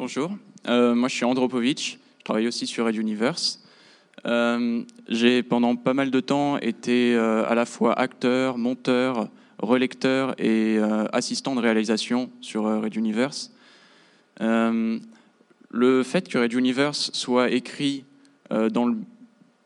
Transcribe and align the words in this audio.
Bonjour, 0.00 0.30
euh, 0.66 0.94
moi 0.94 1.10
je 1.10 1.14
suis 1.16 1.26
Andropovitch, 1.26 1.98
je 2.20 2.24
travaille 2.24 2.48
aussi 2.48 2.66
sur 2.66 2.86
Red 2.86 2.96
Universe. 2.96 3.62
Euh, 4.24 4.82
j'ai 5.08 5.42
pendant 5.42 5.76
pas 5.76 5.92
mal 5.92 6.10
de 6.10 6.20
temps 6.20 6.56
été 6.56 7.14
euh, 7.14 7.44
à 7.46 7.54
la 7.54 7.66
fois 7.66 7.92
acteur, 7.92 8.56
monteur, 8.56 9.28
relecteur 9.58 10.34
et 10.38 10.78
assistant 11.12 11.54
de 11.54 11.60
réalisation 11.60 12.30
sur 12.40 12.64
Red 12.64 12.96
Universe. 12.96 13.52
le 14.40 16.02
fait 16.02 16.28
que 16.30 16.38
Red 16.38 16.54
Universe 16.54 17.10
soit 17.12 17.50
écrit 17.50 18.06
dans 18.48 18.86
le, 18.86 18.96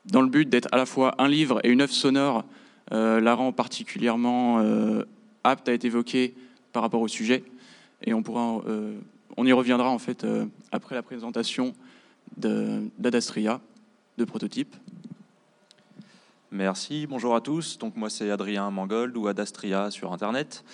dans, 0.07 0.21
le, 0.21 0.29
but 0.29 0.49
d'être 0.49 0.69
à 0.73 0.79
la 0.79 0.87
fois 0.87 1.15
un 1.19 1.29
livre 1.29 1.61
et 1.63 1.69
une 1.69 1.81
œuvre 1.81 1.93
sonore 1.93 2.45
la 2.91 3.35
rend 3.35 3.53
particulièrement 3.53 4.61
apte 5.45 5.69
à 5.69 5.75
être 5.75 5.85
évoquée 5.85 6.35
par 6.73 6.83
rapport 6.83 7.03
au 7.03 7.09
sujet. 7.09 7.45
Et 8.03 8.13
on 8.15 8.25
pourra 8.25 8.63
on 9.37 9.47
y 9.47 9.53
reviendra 9.53 9.89
en 9.89 9.99
fait 9.99 10.25
euh, 10.25 10.47
après 10.73 10.95
la 10.95 11.03
présentation 11.03 11.73
d'Adastria, 12.37 13.61
de, 14.19 14.25
prototype. 14.25 14.75
Merci, 16.51 17.07
bonjour 17.07 17.35
à 17.35 17.41
tous. 17.41 17.79
Donc 17.79 17.97
moi 17.97 18.11
c'est 18.11 18.31
Adrien 18.31 18.71
Mangold 18.71 19.17
ou 19.17 19.27
Adastria 19.27 19.91
sur 19.91 20.13
Internet. 20.13 20.65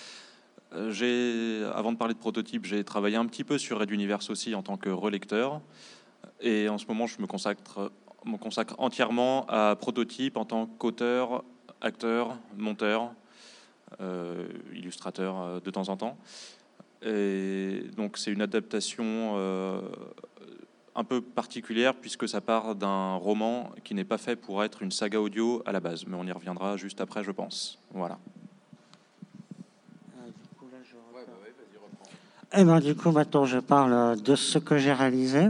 Euh, 0.73 1.71
avant 1.73 1.91
de 1.91 1.97
parler 1.97 2.13
de 2.13 2.19
prototype, 2.19 2.65
j'ai 2.65 2.83
travaillé 2.83 3.17
un 3.17 3.25
petit 3.25 3.43
peu 3.43 3.57
sur 3.57 3.79
Red 3.79 3.91
Universe 3.91 4.29
aussi 4.29 4.55
en 4.55 4.63
tant 4.63 4.77
que 4.77 4.89
relecteur. 4.89 5.61
Et 6.39 6.69
en 6.69 6.77
ce 6.77 6.85
moment, 6.85 7.07
je 7.07 7.19
me 7.21 7.27
consacre, 7.27 7.91
me 8.25 8.37
consacre 8.37 8.75
entièrement 8.77 9.45
à 9.47 9.75
prototype 9.75 10.37
en 10.37 10.45
tant 10.45 10.67
qu'auteur, 10.67 11.43
acteur, 11.81 12.37
monteur, 12.57 13.11
euh, 13.99 14.47
illustrateur 14.73 15.61
de 15.61 15.71
temps 15.71 15.89
en 15.89 15.97
temps. 15.97 16.17
Et 17.03 17.83
donc 17.95 18.17
c'est 18.17 18.31
une 18.31 18.41
adaptation 18.41 19.33
euh, 19.35 19.81
un 20.95 21.03
peu 21.03 21.21
particulière 21.21 21.95
puisque 21.95 22.27
ça 22.27 22.41
part 22.41 22.75
d'un 22.75 23.15
roman 23.15 23.71
qui 23.83 23.95
n'est 23.95 24.03
pas 24.03 24.17
fait 24.17 24.35
pour 24.35 24.63
être 24.63 24.81
une 24.83 24.91
saga 24.91 25.19
audio 25.19 25.63
à 25.65 25.71
la 25.71 25.79
base, 25.79 26.05
mais 26.05 26.15
on 26.15 26.25
y 26.25 26.31
reviendra 26.31 26.77
juste 26.77 27.01
après, 27.01 27.23
je 27.23 27.31
pense. 27.31 27.79
Voilà. 27.93 28.19
Et 32.53 32.65
ben, 32.65 32.81
du 32.81 32.95
coup, 32.95 33.11
maintenant, 33.11 33.45
je 33.45 33.59
parle 33.59 34.21
de 34.21 34.35
ce 34.35 34.59
que 34.59 34.77
j'ai 34.77 34.91
réalisé. 34.91 35.47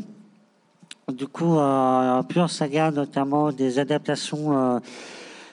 Du 1.12 1.28
coup, 1.28 1.58
euh, 1.58 2.22
pure 2.24 2.50
saga, 2.50 2.92
notamment 2.92 3.52
des 3.52 3.80
adaptations 3.80 4.76
euh, 4.76 4.80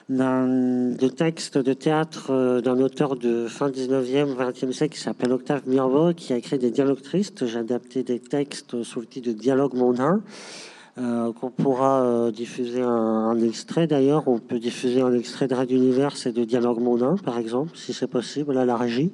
de 0.09 1.07
texte 1.07 1.57
de 1.59 1.73
théâtre 1.73 2.31
euh, 2.31 2.61
d'un 2.61 2.79
auteur 2.79 3.15
de 3.15 3.45
fin 3.47 3.69
19e, 3.69 4.35
20e 4.35 4.71
siècle 4.71 4.95
qui 4.95 5.01
s'appelle 5.01 5.31
Octave 5.31 5.61
Mirbeau, 5.67 6.13
qui 6.13 6.33
a 6.33 6.37
écrit 6.37 6.57
des 6.57 6.71
dialogues 6.71 7.01
tristes. 7.01 7.45
J'ai 7.45 7.59
adapté 7.59 8.01
des 8.03 8.19
textes 8.19 8.81
sous 8.81 9.01
le 9.01 9.05
titre 9.05 9.27
de 9.27 9.33
Dialogue 9.33 9.75
mondain, 9.75 10.23
euh, 10.97 11.31
qu'on 11.33 11.51
pourra 11.51 12.03
euh, 12.03 12.31
diffuser 12.31 12.81
un, 12.81 13.39
extrait 13.39 13.85
d'ailleurs. 13.85 14.27
On 14.27 14.39
peut 14.39 14.59
diffuser 14.59 15.01
un 15.01 15.13
extrait 15.13 15.47
de 15.47 15.53
Radio 15.53 15.77
Univers 15.77 16.15
et 16.25 16.31
de 16.31 16.43
Dialogue 16.43 16.79
mondain, 16.79 17.15
par 17.23 17.37
exemple, 17.37 17.71
si 17.75 17.93
c'est 17.93 18.07
possible, 18.07 18.57
à 18.57 18.65
la 18.65 18.77
régie. 18.77 19.11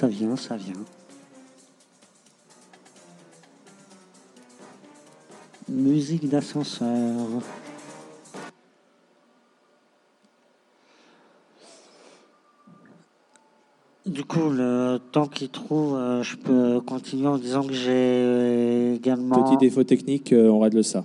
Ça 0.00 0.06
vient, 0.06 0.34
ça 0.34 0.56
vient. 0.56 0.72
Musique 5.68 6.26
d'ascenseur. 6.26 6.88
Du 14.06 14.24
coup, 14.24 14.48
le 14.48 14.98
temps 15.12 15.26
qu'il 15.26 15.50
trouve, 15.50 15.96
euh, 15.96 16.22
je 16.22 16.36
peux 16.36 16.80
continuer 16.80 17.26
en 17.26 17.36
disant 17.36 17.62
que 17.62 17.74
j'ai 17.74 18.94
également... 18.94 19.42
Petit 19.42 19.58
défaut 19.58 19.84
technique, 19.84 20.32
euh, 20.32 20.48
on 20.48 20.60
règle 20.60 20.82
ça. 20.82 21.04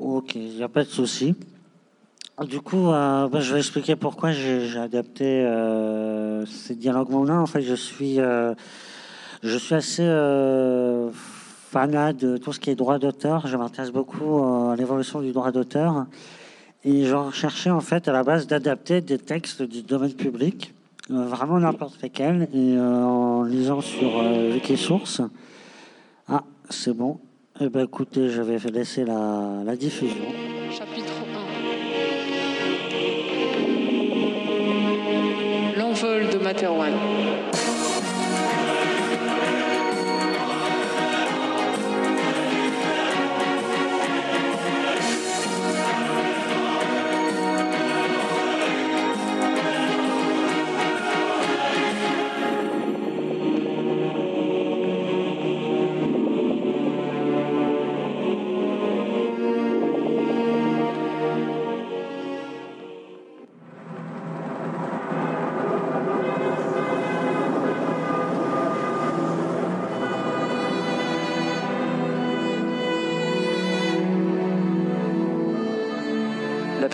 Ok, 0.00 0.34
il 0.34 0.56
n'y 0.56 0.64
a 0.64 0.68
pas 0.68 0.82
de 0.82 0.88
souci. 0.88 1.36
Du 2.44 2.60
coup, 2.60 2.88
euh, 2.88 3.28
bah, 3.28 3.38
je 3.38 3.52
vais 3.52 3.60
expliquer 3.60 3.94
pourquoi 3.94 4.32
j'ai 4.32 4.78
adapté 4.78 5.44
ces 6.46 6.74
dialogues 6.74 7.10
mondains. 7.10 7.40
En 7.40 7.46
fait, 7.46 7.62
je 7.62 7.74
suis, 7.74 8.20
euh, 8.20 8.54
je 9.42 9.56
suis 9.56 9.74
assez 9.74 10.04
euh, 10.04 11.10
fanat 11.12 12.12
de 12.12 12.36
tout 12.36 12.52
ce 12.52 12.60
qui 12.60 12.70
est 12.70 12.74
droit 12.74 12.98
d'auteur. 12.98 13.46
Je 13.46 13.56
m'intéresse 13.56 13.90
beaucoup 13.90 14.42
à 14.42 14.76
l'évolution 14.76 15.20
du 15.20 15.32
droit 15.32 15.50
d'auteur. 15.50 16.06
Et 16.84 17.04
je 17.04 17.14
recherchais 17.14 17.70
en 17.70 17.80
fait 17.80 18.08
à 18.08 18.12
la 18.12 18.22
base 18.22 18.46
d'adapter 18.46 19.00
des 19.00 19.18
textes 19.18 19.62
du 19.62 19.82
domaine 19.82 20.14
public, 20.14 20.72
vraiment 21.10 21.58
n'importe 21.58 22.00
lesquels, 22.00 22.48
et 22.54 22.78
en 22.80 23.42
lisant 23.42 23.82
sur 23.82 24.10
Wikisource. 24.54 25.20
Ah, 26.26 26.44
c'est 26.70 26.96
bon. 26.96 27.18
Eh 27.60 27.68
ben, 27.68 27.84
écoutez, 27.84 28.30
je 28.30 28.40
vais 28.40 28.56
laisser 28.70 29.04
la, 29.04 29.62
la 29.62 29.76
diffusion. 29.76 30.49
Vol 36.52 36.90
de 36.90 37.09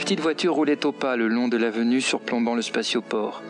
Materwan. 0.06 0.18
petite 0.18 0.20
voiture 0.20 0.54
roulait 0.54 0.86
au 0.86 0.92
pas 0.92 1.16
le 1.16 1.26
long 1.26 1.48
de 1.48 1.56
l'avenue 1.56 2.00
surplombant 2.00 2.54
le 2.54 2.62
spatioport. 2.62 3.42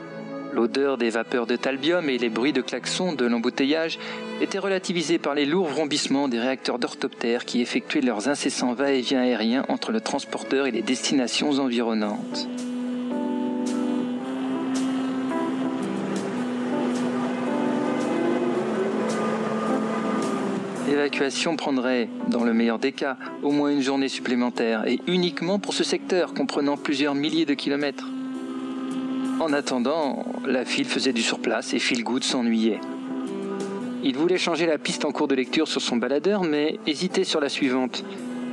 L'odeur 0.55 0.97
des 0.97 1.11
vapeurs 1.11 1.47
de 1.47 1.55
talbium 1.55 2.09
et 2.09 2.17
les 2.17 2.31
bruits 2.31 2.55
de 2.55 2.63
klaxons 2.63 3.13
de 3.13 3.27
l'embouteillage 3.27 3.99
étaient 4.41 4.59
relativisés 4.59 5.19
par 5.19 5.35
les 5.35 5.45
lourds 5.45 5.69
vrombissements 5.69 6.29
des 6.29 6.41
réacteurs 6.41 6.79
d'orthoptères 6.79 7.45
qui 7.45 7.61
effectuaient 7.61 8.01
leurs 8.01 8.31
incessants 8.31 8.73
va-et-vient 8.73 9.21
aériens 9.21 9.67
entre 9.69 9.93
le 9.93 10.01
transporteur 10.01 10.67
et 10.67 10.71
les 10.71 10.81
destinations 10.81 11.59
environnantes. 11.59 12.49
L'évacuation 21.07 21.55
prendrait, 21.55 22.09
dans 22.27 22.43
le 22.43 22.53
meilleur 22.53 22.81
des 22.81 22.91
cas, 22.91 23.17
au 23.45 23.53
moins 23.53 23.71
une 23.71 23.81
journée 23.81 24.09
supplémentaire, 24.09 24.89
et 24.89 24.99
uniquement 25.07 25.61
pour 25.61 25.73
ce 25.73 25.85
secteur 25.85 26.35
comprenant 26.35 26.77
plusieurs 26.77 27.15
milliers 27.15 27.47
de 27.47 27.55
kilomètres. 27.55 28.11
En 29.39 29.53
attendant, 29.53 30.27
la 30.45 30.65
file 30.65 30.85
faisait 30.85 31.13
du 31.13 31.23
surplace 31.23 31.75
et 31.75 31.79
Philgood 31.79 32.25
s'ennuyait. 32.25 32.81
Il 34.03 34.17
voulait 34.17 34.37
changer 34.37 34.67
la 34.67 34.79
piste 34.79 35.05
en 35.05 35.13
cours 35.13 35.29
de 35.29 35.37
lecture 35.37 35.69
sur 35.69 35.81
son 35.81 35.97
baladeur, 35.97 36.43
mais 36.43 36.81
hésitait 36.89 37.23
sur 37.23 37.39
la 37.39 37.51
suivante. 37.51 38.03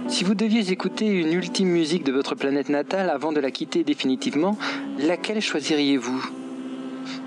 Si 0.08 0.24
vous 0.24 0.36
deviez 0.36 0.72
écouter 0.72 1.08
une 1.08 1.34
ultime 1.34 1.70
musique 1.70 2.04
de 2.04 2.12
votre 2.12 2.36
planète 2.36 2.70
natale 2.70 3.10
avant 3.10 3.32
de 3.32 3.40
la 3.40 3.50
quitter 3.50 3.84
définitivement, 3.84 4.60
laquelle 5.00 5.42
choisiriez-vous? 5.42 6.43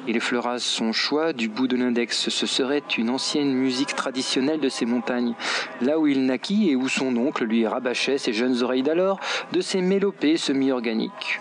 Il 0.06 0.16
effleura 0.16 0.58
son 0.58 0.92
choix 0.92 1.32
du 1.32 1.48
bout 1.48 1.66
de 1.66 1.76
l'index. 1.76 2.28
Ce 2.28 2.46
serait 2.46 2.82
une 2.96 3.10
ancienne 3.10 3.52
musique 3.52 3.94
traditionnelle 3.94 4.60
de 4.60 4.68
ces 4.68 4.86
montagnes, 4.86 5.34
là 5.80 5.98
où 5.98 6.06
il 6.06 6.26
naquit 6.26 6.70
et 6.70 6.76
où 6.76 6.88
son 6.88 7.16
oncle 7.16 7.44
lui 7.44 7.66
rabâchait 7.66 8.18
ses 8.18 8.32
jeunes 8.32 8.62
oreilles 8.62 8.82
d'alors 8.82 9.20
de 9.52 9.60
ses 9.60 9.80
mélopées 9.80 10.36
semi-organiques. 10.36 11.40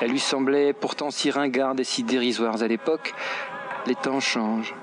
Elle 0.00 0.10
lui 0.10 0.20
semblait 0.20 0.72
pourtant 0.72 1.10
si 1.10 1.30
ringarde 1.30 1.80
et 1.80 1.84
si 1.84 2.04
dérisoire 2.04 2.62
à 2.62 2.68
l'époque. 2.68 3.14
Les 3.86 3.94
temps 3.94 4.20
changent. 4.20 4.74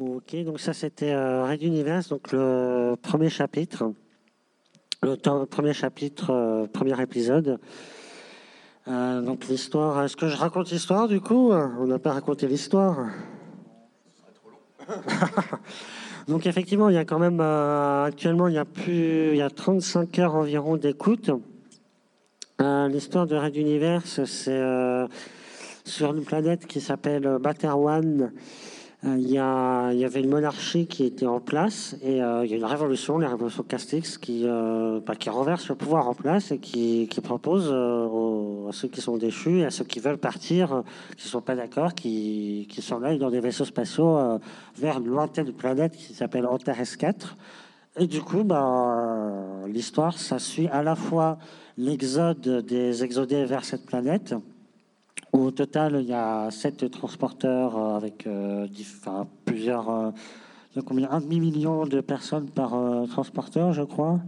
Ok, 0.00 0.34
donc 0.44 0.60
ça 0.60 0.72
c'était 0.72 1.12
euh, 1.12 1.44
Red 1.44 1.62
Universe, 1.62 2.08
donc 2.08 2.32
le 2.32 2.94
premier 3.02 3.28
chapitre. 3.28 3.92
le 5.02 5.44
premier 5.44 5.74
chapitre, 5.74 6.66
premier 6.72 6.98
épisode. 7.02 7.58
donc 8.86 9.46
l'histoire, 9.48 10.02
est-ce 10.02 10.16
que 10.16 10.26
je 10.26 10.38
raconte 10.38 10.70
l'histoire 10.70 11.06
du 11.06 11.20
coup? 11.20 11.52
On 11.52 11.86
n'a 11.86 11.98
pas 11.98 12.14
raconté 12.14 12.46
l'histoire. 12.46 13.08
donc 16.28 16.46
effectivement, 16.46 16.88
il 16.88 16.94
y 16.94 16.98
a 16.98 17.04
quand 17.04 17.18
même 17.18 17.40
actuellement 17.40 18.48
il 18.48 18.54
y 18.54 18.58
a 18.58 18.64
plus, 18.64 19.32
il 19.32 19.36
y 19.36 19.42
a 19.42 19.50
35 19.50 20.18
heures 20.18 20.34
environ 20.34 20.78
d'écoute. 20.78 21.30
l'histoire 22.58 23.26
de 23.26 23.36
Red 23.36 23.54
Universe, 23.54 24.24
c'est 24.24 24.62
sur 25.84 26.14
une 26.14 26.24
planète 26.24 26.66
qui 26.66 26.80
s'appelle 26.80 27.36
Baterwan. 27.38 28.22
Euh, 28.22 28.28
il 29.02 29.30
y, 29.30 29.38
a, 29.38 29.92
il 29.92 29.98
y, 29.98 30.04
avait 30.04 30.20
une 30.20 30.28
monarchie 30.28 30.86
qui 30.86 31.04
était 31.04 31.26
en 31.26 31.40
place 31.40 31.96
et 32.02 32.22
euh, 32.22 32.44
il 32.44 32.50
y 32.50 32.54
a 32.54 32.58
une 32.58 32.66
révolution, 32.66 33.16
la 33.18 33.30
révolution 33.30 33.62
Castix, 33.62 34.18
qui, 34.18 34.42
euh, 34.44 35.00
bah, 35.00 35.14
renverse 35.28 35.68
le 35.70 35.74
pouvoir 35.74 36.06
en 36.06 36.14
place 36.14 36.52
et 36.52 36.58
qui, 36.58 37.08
propose 37.22 37.68
à 37.68 38.72
ceux 38.72 38.88
qui 38.88 39.00
sont 39.00 39.16
déchus 39.16 39.60
et 39.60 39.64
à 39.64 39.70
ceux 39.70 39.84
qui 39.84 40.00
veulent 40.00 40.18
partir, 40.18 40.82
qui 41.16 41.26
ne 41.26 41.30
sont 41.30 41.40
pas 41.40 41.56
d'accord, 41.56 41.94
qui, 41.94 42.66
qui 42.70 42.82
s'en 42.82 43.02
aillent 43.02 43.18
dans 43.18 43.30
des 43.30 43.40
vaisseaux 43.40 43.64
spatiaux 43.64 44.18
vers 44.76 44.98
une 44.98 45.06
lointaine 45.06 45.52
planète 45.52 45.96
qui 45.96 46.12
s'appelle 46.12 46.46
Antares 46.46 46.96
4. 46.98 47.36
Et 47.98 48.06
du 48.06 48.20
coup, 48.20 48.44
bah, 48.44 49.64
l'histoire, 49.66 50.18
ça 50.18 50.38
suit 50.38 50.68
à 50.68 50.82
la 50.82 50.94
fois 50.94 51.38
l'exode 51.78 52.64
des 52.66 53.02
exodés 53.02 53.46
vers 53.46 53.64
cette 53.64 53.86
planète, 53.86 54.34
au 55.32 55.50
total, 55.50 55.98
il 56.00 56.08
y 56.08 56.12
a 56.12 56.50
sept 56.50 56.90
transporteurs 56.90 57.76
euh, 57.76 57.96
avec 57.96 58.26
euh, 58.26 58.66
plusieurs. 59.44 59.90
Euh, 59.90 60.10
Un 60.76 61.20
demi-million 61.20 61.84
de 61.84 62.00
personnes 62.00 62.48
par 62.48 62.70
transporteur, 63.08 63.72
je 63.72 63.82
crois. 63.82 64.20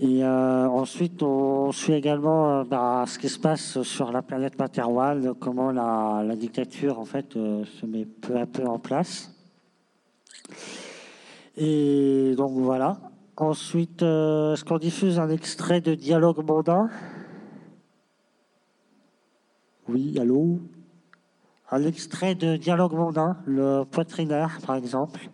Et 0.00 0.24
ensuite, 0.24 1.22
on 1.22 1.70
suit 1.70 1.92
également 1.92 2.64
bah, 2.64 3.04
ce 3.06 3.20
qui 3.20 3.28
se 3.28 3.38
passe 3.38 3.80
sur 3.82 4.10
la 4.10 4.22
planète 4.22 4.58
Materwal, 4.58 5.34
comment 5.38 5.70
la, 5.70 6.34
dictature 6.34 6.98
en 6.98 7.04
fait 7.04 7.34
se 7.34 7.86
met 7.86 8.06
peu 8.06 8.36
à 8.36 8.46
peu 8.46 8.66
en 8.66 8.80
place. 8.80 9.30
Et 11.56 12.34
donc 12.36 12.50
voilà. 12.54 12.96
Ensuite, 13.36 14.02
est-ce 14.02 14.64
qu'on 14.64 14.78
diffuse 14.78 15.20
un 15.20 15.30
extrait 15.30 15.80
de 15.80 15.94
Dialogue 15.94 16.44
mondain? 16.44 16.90
Oui, 19.88 20.18
allô? 20.18 20.60
Un 21.70 21.82
extrait 21.84 22.34
de 22.34 22.56
Dialogue 22.56 22.92
mondain, 22.92 23.36
le 23.46 23.84
poitrinaire, 23.84 24.58
par 24.66 24.76
exemple. 24.76 25.30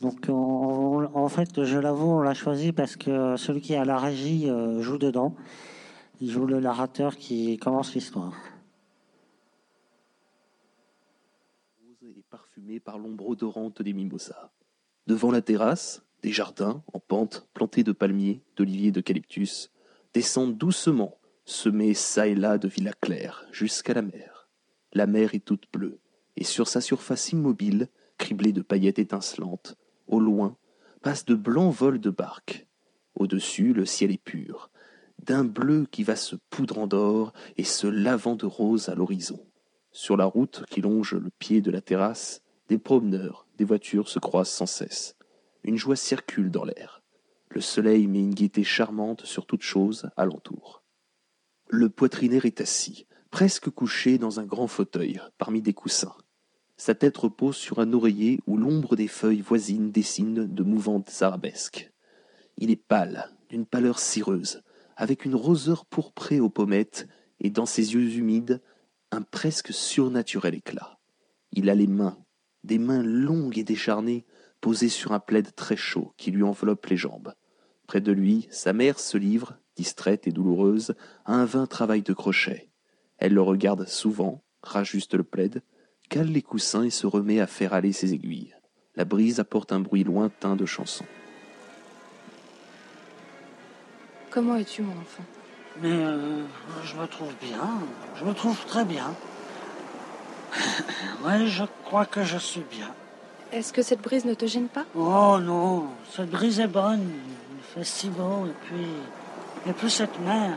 Donc, 0.00 0.28
en 0.28 1.28
fait, 1.28 1.64
je 1.64 1.78
l'avoue, 1.78 2.10
on 2.10 2.20
l'a 2.20 2.34
choisi 2.34 2.72
parce 2.72 2.96
que 2.96 3.36
celui 3.36 3.60
qui 3.60 3.72
est 3.72 3.78
à 3.78 3.84
la 3.84 3.98
régie 3.98 4.48
euh, 4.48 4.80
joue 4.80 4.98
dedans. 4.98 5.34
Il 6.20 6.30
joue 6.30 6.46
le 6.46 6.60
narrateur 6.60 7.16
qui 7.16 7.56
commence 7.58 7.94
l'histoire. 7.94 8.34
Et 12.02 12.22
parfumé 12.30 12.80
par 12.80 12.98
l'ombre 12.98 13.28
odorante 13.28 13.82
des 13.82 13.92
mimosas. 13.92 14.50
Devant 15.06 15.30
la 15.30 15.42
terrasse, 15.42 16.02
des 16.22 16.32
jardins 16.32 16.82
en 16.92 17.00
pente 17.00 17.48
plantés 17.54 17.84
de 17.84 17.92
palmiers, 17.92 18.42
d'oliviers 18.56 18.88
et 18.88 18.92
d'eucalyptus 18.92 19.70
descendent 20.14 20.56
doucement 20.56 21.18
semé 21.48 21.94
çà 21.94 22.26
et 22.26 22.34
là 22.34 22.58
de 22.58 22.68
villas 22.68 22.94
claires, 23.00 23.46
jusqu'à 23.52 23.94
la 23.94 24.02
mer. 24.02 24.48
La 24.92 25.06
mer 25.06 25.34
est 25.34 25.44
toute 25.44 25.64
bleue, 25.72 25.98
et 26.36 26.44
sur 26.44 26.68
sa 26.68 26.82
surface 26.82 27.32
immobile, 27.32 27.88
criblée 28.18 28.52
de 28.52 28.60
paillettes 28.60 28.98
étincelantes, 28.98 29.76
au 30.08 30.20
loin, 30.20 30.58
passent 31.00 31.24
de 31.24 31.34
blancs 31.34 31.74
vols 31.74 32.00
de 32.00 32.10
barques. 32.10 32.66
Au-dessus, 33.14 33.72
le 33.72 33.86
ciel 33.86 34.12
est 34.12 34.22
pur, 34.22 34.70
d'un 35.24 35.44
bleu 35.44 35.86
qui 35.90 36.02
va 36.02 36.16
se 36.16 36.36
poudrant 36.50 36.86
d'or 36.86 37.32
et 37.56 37.64
se 37.64 37.86
lavant 37.86 38.36
de 38.36 38.46
rose 38.46 38.90
à 38.90 38.94
l'horizon. 38.94 39.40
Sur 39.90 40.18
la 40.18 40.26
route 40.26 40.64
qui 40.68 40.82
longe 40.82 41.14
le 41.14 41.30
pied 41.30 41.62
de 41.62 41.70
la 41.70 41.80
terrasse, 41.80 42.42
des 42.68 42.78
promeneurs, 42.78 43.46
des 43.56 43.64
voitures 43.64 44.10
se 44.10 44.18
croisent 44.18 44.50
sans 44.52 44.66
cesse. 44.66 45.16
Une 45.64 45.78
joie 45.78 45.96
circule 45.96 46.50
dans 46.50 46.64
l'air. 46.64 47.02
Le 47.48 47.62
soleil 47.62 48.06
met 48.06 48.20
une 48.20 48.34
gaieté 48.34 48.64
charmante 48.64 49.24
sur 49.24 49.46
toute 49.46 49.62
chose 49.62 50.10
alentour. 50.18 50.82
Le 51.70 51.90
poitrinaire 51.90 52.46
est 52.46 52.62
assis, 52.62 53.06
presque 53.30 53.68
couché 53.68 54.16
dans 54.16 54.40
un 54.40 54.46
grand 54.46 54.68
fauteuil, 54.68 55.20
parmi 55.36 55.60
des 55.60 55.74
coussins. 55.74 56.14
Sa 56.78 56.94
tête 56.94 57.18
repose 57.18 57.56
sur 57.56 57.78
un 57.78 57.92
oreiller 57.92 58.40
où 58.46 58.56
l'ombre 58.56 58.96
des 58.96 59.06
feuilles 59.06 59.42
voisines 59.42 59.90
dessine 59.90 60.46
de 60.46 60.62
mouvantes 60.62 61.12
arabesques. 61.20 61.92
Il 62.56 62.70
est 62.70 62.76
pâle, 62.76 63.30
d'une 63.50 63.66
pâleur 63.66 63.98
cireuse, 63.98 64.62
avec 64.96 65.26
une 65.26 65.34
roseur 65.34 65.84
pourprée 65.84 66.40
aux 66.40 66.48
pommettes 66.48 67.06
et 67.40 67.50
dans 67.50 67.66
ses 67.66 67.92
yeux 67.92 68.16
humides 68.16 68.62
un 69.10 69.20
presque 69.20 69.72
surnaturel 69.72 70.54
éclat. 70.54 70.98
Il 71.52 71.68
a 71.68 71.74
les 71.74 71.86
mains, 71.86 72.16
des 72.64 72.78
mains 72.78 73.02
longues 73.02 73.58
et 73.58 73.64
décharnées, 73.64 74.24
posées 74.62 74.88
sur 74.88 75.12
un 75.12 75.20
plaid 75.20 75.54
très 75.54 75.76
chaud 75.76 76.14
qui 76.16 76.30
lui 76.30 76.44
enveloppe 76.44 76.86
les 76.86 76.96
jambes. 76.96 77.34
Près 77.86 78.00
de 78.00 78.12
lui, 78.12 78.48
sa 78.50 78.72
mère 78.72 78.98
se 78.98 79.18
livre, 79.18 79.58
distraite 79.78 80.26
et 80.26 80.32
douloureuse, 80.32 80.96
à 81.24 81.34
un 81.34 81.44
vain 81.44 81.66
travail 81.66 82.02
de 82.02 82.12
crochet. 82.12 82.68
Elle 83.18 83.34
le 83.34 83.42
regarde 83.42 83.86
souvent, 83.86 84.42
rajuste 84.64 85.14
le 85.14 85.22
plaid, 85.22 85.62
cale 86.08 86.32
les 86.32 86.42
coussins 86.42 86.82
et 86.82 86.90
se 86.90 87.06
remet 87.06 87.38
à 87.38 87.46
faire 87.46 87.74
aller 87.74 87.92
ses 87.92 88.12
aiguilles. 88.12 88.56
La 88.96 89.04
brise 89.04 89.38
apporte 89.38 89.72
un 89.72 89.78
bruit 89.78 90.02
lointain 90.02 90.56
de 90.56 90.66
chansons. 90.66 91.06
Comment 94.30 94.56
es-tu, 94.56 94.82
mon 94.82 94.98
enfant? 95.00 95.22
Mais 95.80 95.92
euh, 95.92 96.42
je 96.84 96.96
me 96.96 97.06
trouve 97.06 97.32
bien. 97.40 97.70
Je 98.16 98.24
me 98.24 98.34
trouve 98.34 98.58
très 98.66 98.84
bien. 98.84 99.14
oui, 101.24 101.46
je 101.46 101.64
crois 101.84 102.04
que 102.04 102.24
je 102.24 102.38
suis 102.38 102.64
bien. 102.68 102.92
Est-ce 103.52 103.72
que 103.72 103.82
cette 103.82 104.02
brise 104.02 104.24
ne 104.24 104.34
te 104.34 104.46
gêne 104.46 104.66
pas? 104.66 104.86
Oh 104.96 105.38
non, 105.40 105.86
cette 106.10 106.30
brise 106.30 106.58
est 106.58 106.66
bonne. 106.66 107.06
Il 107.56 107.62
fait 107.62 107.84
si 107.84 108.08
beau 108.08 108.46
et 108.46 108.54
puis 108.66 108.86
et 109.66 109.72
puis 109.72 109.90
cette 109.90 110.18
mer, 110.20 110.56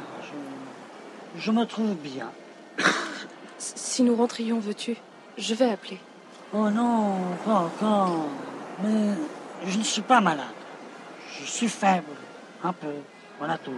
je, 1.38 1.52
me 1.52 1.66
trouve 1.66 1.96
bien. 1.96 2.30
Si 3.58 4.04
nous 4.04 4.16
rentrions, 4.16 4.60
veux-tu? 4.60 4.98
Je 5.38 5.54
vais 5.54 5.72
appeler. 5.72 6.00
Oh 6.54 6.70
non, 6.70 7.18
pas 7.46 7.56
encore. 7.56 8.26
Mais 8.84 9.14
je 9.66 9.78
ne 9.78 9.84
suis 9.84 10.02
pas 10.02 10.20
malade. 10.20 10.46
Je 11.40 11.46
suis 11.46 11.70
faible, 11.70 12.16
un 12.64 12.74
peu. 12.74 12.94
Voilà 13.38 13.58
tout. 13.58 13.72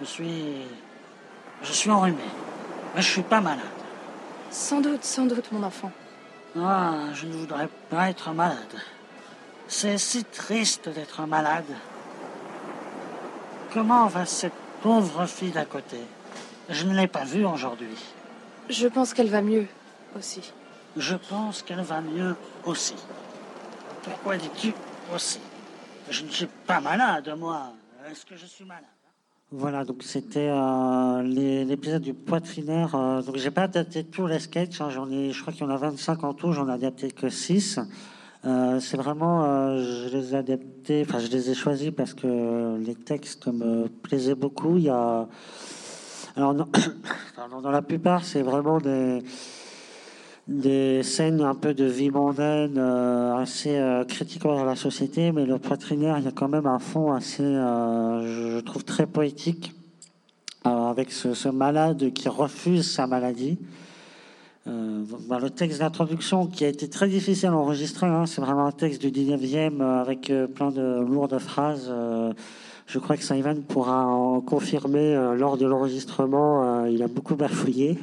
Je 0.00 0.06
suis. 0.06 0.66
Je 1.62 1.72
suis 1.72 1.90
enrhumé. 1.90 2.24
Mais 2.94 3.02
je 3.02 3.10
suis 3.10 3.22
pas 3.22 3.40
malade. 3.40 3.64
Sans 4.50 4.80
doute, 4.80 5.04
sans 5.04 5.26
doute, 5.26 5.52
mon 5.52 5.62
enfant. 5.62 5.92
Ah, 6.58 6.94
je 7.12 7.26
ne 7.26 7.32
voudrais 7.32 7.68
pas 7.90 8.08
être 8.08 8.32
malade. 8.32 8.80
C'est 9.68 9.98
si 9.98 10.24
triste 10.24 10.88
d'être 10.88 11.26
malade. 11.26 11.64
Comment 13.76 14.06
va 14.06 14.24
cette 14.24 14.54
pauvre 14.80 15.26
fille 15.26 15.50
d'à 15.50 15.66
côté? 15.66 15.98
Je 16.70 16.86
ne 16.86 16.96
l'ai 16.96 17.08
pas 17.08 17.24
vue 17.24 17.44
aujourd'hui. 17.44 17.94
Je 18.70 18.88
pense 18.88 19.12
qu'elle 19.12 19.28
va 19.28 19.42
mieux 19.42 19.66
aussi. 20.16 20.40
Je 20.96 21.14
pense 21.14 21.60
qu'elle 21.60 21.82
va 21.82 22.00
mieux 22.00 22.36
aussi. 22.64 22.94
Pourquoi 24.02 24.38
dis-tu 24.38 24.72
aussi? 25.14 25.40
Je 26.08 26.24
ne 26.24 26.30
suis 26.30 26.48
pas 26.66 26.80
malade, 26.80 27.30
moi. 27.38 27.74
Est-ce 28.10 28.24
que 28.24 28.34
je 28.34 28.46
suis 28.46 28.64
malade? 28.64 28.84
Voilà, 29.52 29.84
donc 29.84 30.04
c'était 30.04 30.48
euh, 30.48 31.20
l'épisode 31.66 32.00
du 32.00 32.14
poitrinaire. 32.14 32.94
Euh, 32.94 33.20
donc 33.20 33.36
j'ai 33.36 33.50
pas 33.50 33.64
adapté 33.64 34.04
tous 34.04 34.26
les 34.26 34.38
sketchs. 34.38 34.80
Hein, 34.80 34.88
j'en 34.88 35.10
ai, 35.10 35.32
je 35.32 35.40
crois 35.42 35.52
qu'il 35.52 35.66
y 35.66 35.66
en 35.66 35.70
a 35.70 35.76
25 35.76 36.24
en 36.24 36.32
tout. 36.32 36.50
J'en 36.50 36.66
ai 36.70 36.72
adapté 36.72 37.10
que 37.10 37.28
6. 37.28 37.80
Euh, 38.46 38.78
c'est 38.78 38.96
vraiment, 38.96 39.44
euh, 39.44 40.08
je 40.08 40.16
les 40.16 40.34
ai 40.34 40.36
adaptés, 40.36 41.04
enfin 41.06 41.18
je 41.18 41.26
les 41.26 41.50
ai 41.50 41.54
choisis 41.54 41.90
parce 41.90 42.14
que 42.14 42.78
les 42.78 42.94
textes 42.94 43.48
me 43.48 43.88
plaisaient 43.88 44.36
beaucoup. 44.36 44.76
Il 44.76 44.84
y 44.84 44.88
a, 44.88 45.26
alors 46.36 46.54
dans 47.62 47.70
la 47.70 47.82
plupart, 47.82 48.24
c'est 48.24 48.42
vraiment 48.42 48.78
des 48.78 49.22
des 50.46 51.02
scènes 51.02 51.40
un 51.40 51.56
peu 51.56 51.74
de 51.74 51.84
vie 51.86 52.10
mondaine, 52.10 52.76
euh, 52.78 53.34
assez 53.34 53.82
critiques 54.06 54.46
envers 54.46 54.64
la 54.64 54.76
société, 54.76 55.32
mais 55.32 55.44
le 55.44 55.58
poitrinaire, 55.58 56.18
il 56.18 56.24
y 56.24 56.28
a 56.28 56.32
quand 56.32 56.46
même 56.46 56.66
un 56.66 56.78
fond 56.78 57.12
assez, 57.12 57.42
je 57.42 58.60
trouve 58.60 58.84
très 58.84 59.08
poétique, 59.08 59.74
avec 60.62 61.10
ce, 61.10 61.34
ce 61.34 61.48
malade 61.48 62.12
qui 62.12 62.28
refuse 62.28 62.88
sa 62.88 63.08
maladie. 63.08 63.58
Euh, 64.68 65.04
le 65.40 65.50
texte 65.50 65.78
d'introduction 65.78 66.46
qui 66.46 66.64
a 66.64 66.68
été 66.68 66.88
très 66.88 67.08
difficile 67.08 67.50
à 67.50 67.56
enregistrer, 67.56 68.06
hein, 68.06 68.26
c'est 68.26 68.40
vraiment 68.40 68.66
un 68.66 68.72
texte 68.72 69.00
du 69.00 69.10
19e 69.10 69.80
euh, 69.80 70.00
avec 70.00 70.30
euh, 70.30 70.48
plein 70.48 70.70
de 70.70 71.00
lourdes 71.00 71.38
phrases. 71.38 71.92
je 72.86 72.98
crois 72.98 73.16
que 73.16 73.22
Simon 73.22 73.62
pourra 73.68 74.06
en 74.06 74.40
confirmer 74.40 75.14
lors 75.36 75.56
de 75.56 75.66
l'enregistrement. 75.66 76.84
il 76.86 77.02
a 77.02 77.08
beaucoup 77.08 77.36
bafouillé. 77.36 77.98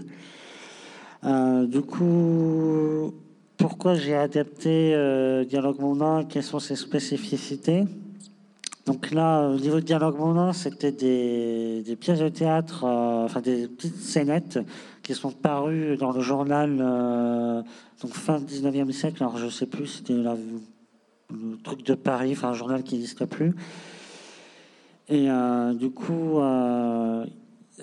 du 1.23 1.81
coup, 1.81 3.13
pourquoi 3.57 3.95
j'ai 3.95 4.15
adapté 4.15 4.93
Dialogue 5.47 5.79
Mondain 5.79 6.25
Quelles 6.27 6.43
sont 6.43 6.59
ses 6.59 6.75
spécificités? 6.75 7.85
Donc 8.85 9.11
là, 9.11 9.47
au 9.47 9.55
niveau 9.55 9.77
de 9.77 9.85
dialogue 9.85 10.17
mondain, 10.17 10.51
c'était 10.51 10.91
des, 10.91 11.83
des, 11.83 11.95
pièces 11.95 12.19
de 12.19 12.27
théâtre, 12.27 12.83
euh, 12.83 13.23
enfin 13.23 13.39
des 13.39 13.67
petites 13.69 13.95
scénettes 13.95 14.59
qui 15.03 15.13
sont 15.13 15.31
parues 15.31 15.97
dans 15.97 16.13
le 16.13 16.21
journal 16.21 16.77
euh, 16.79 17.61
donc 18.01 18.13
fin 18.13 18.39
19e 18.39 18.91
siècle. 18.91 19.21
Alors 19.21 19.37
je 19.37 19.49
sais 19.49 19.65
plus, 19.65 19.87
c'était 19.87 20.13
le 20.13 21.57
truc 21.61 21.85
de 21.85 21.93
Paris, 21.93 22.37
un 22.41 22.53
journal 22.53 22.83
qui 22.83 22.95
n'existe 22.95 23.25
plus. 23.25 23.53
Et 25.09 25.29
euh, 25.29 25.73
du 25.73 25.91
coup, 25.91 26.39
euh, 26.39 27.25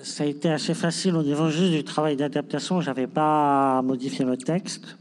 ça 0.01 0.23
a 0.23 0.27
été 0.27 0.49
assez 0.49 0.73
facile 0.73 1.15
au 1.15 1.21
niveau 1.21 1.49
juste 1.49 1.71
du 1.71 1.83
travail 1.83 2.15
d'adaptation. 2.15 2.81
J'avais 2.81 3.07
pas 3.07 3.77
à 3.77 3.81
modifier 3.83 4.25
le 4.25 4.35
texte. 4.35 4.97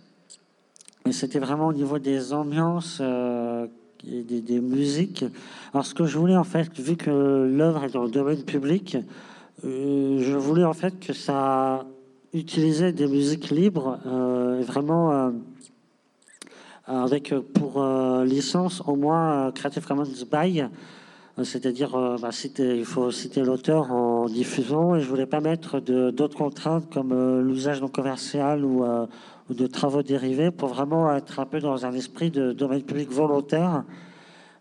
Mais 1.06 1.12
c'était 1.12 1.38
vraiment 1.38 1.68
au 1.68 1.72
niveau 1.72 1.98
des 1.98 2.34
ambiances 2.34 3.00
et 3.00 4.22
des, 4.22 4.60
musiques. 4.60 5.24
Alors, 5.72 5.86
ce 5.86 5.94
que 5.94 6.04
je 6.04 6.18
voulais, 6.18 6.36
en 6.36 6.44
fait, 6.44 6.78
vu 6.78 6.96
que 6.96 7.10
l'œuvre 7.50 7.84
est 7.84 7.94
dans 7.94 8.02
le 8.02 8.10
domaine 8.10 8.42
public, 8.42 8.98
je 9.64 10.36
voulais, 10.36 10.64
en 10.64 10.74
fait, 10.74 11.00
que 11.00 11.14
ça 11.14 11.86
utilisait 12.32 12.92
des 12.92 13.06
musiques 13.06 13.50
libres, 13.50 13.98
vraiment 14.66 15.32
avec 16.86 17.34
pour 17.54 17.84
licence 18.24 18.82
au 18.86 18.96
moins 18.96 19.50
Creative 19.52 19.86
Commons 19.86 20.04
by 20.30 20.64
c'est-à-dire 21.44 21.94
euh, 21.94 22.16
bah, 22.20 22.30
il 22.58 22.84
faut 22.84 23.10
citer 23.10 23.42
l'auteur 23.42 23.90
en 23.92 24.26
diffusant, 24.26 24.94
et 24.94 25.00
je 25.00 25.08
voulais 25.08 25.26
pas 25.26 25.40
mettre 25.40 25.80
d'autres 25.80 26.36
contraintes 26.36 26.90
comme 26.92 27.12
euh, 27.12 27.42
l'usage 27.42 27.80
non 27.80 27.88
commercial 27.88 28.64
euh, 28.64 29.06
ou, 29.48 29.54
de 29.54 29.66
travaux 29.66 30.02
dérivés 30.02 30.50
pour 30.50 30.68
vraiment 30.68 31.14
être 31.14 31.40
un 31.40 31.46
peu 31.46 31.60
dans 31.60 31.86
un 31.86 31.92
esprit 31.92 32.30
de 32.30 32.52
domaine 32.52 32.82
public 32.82 33.10
volontaire. 33.10 33.84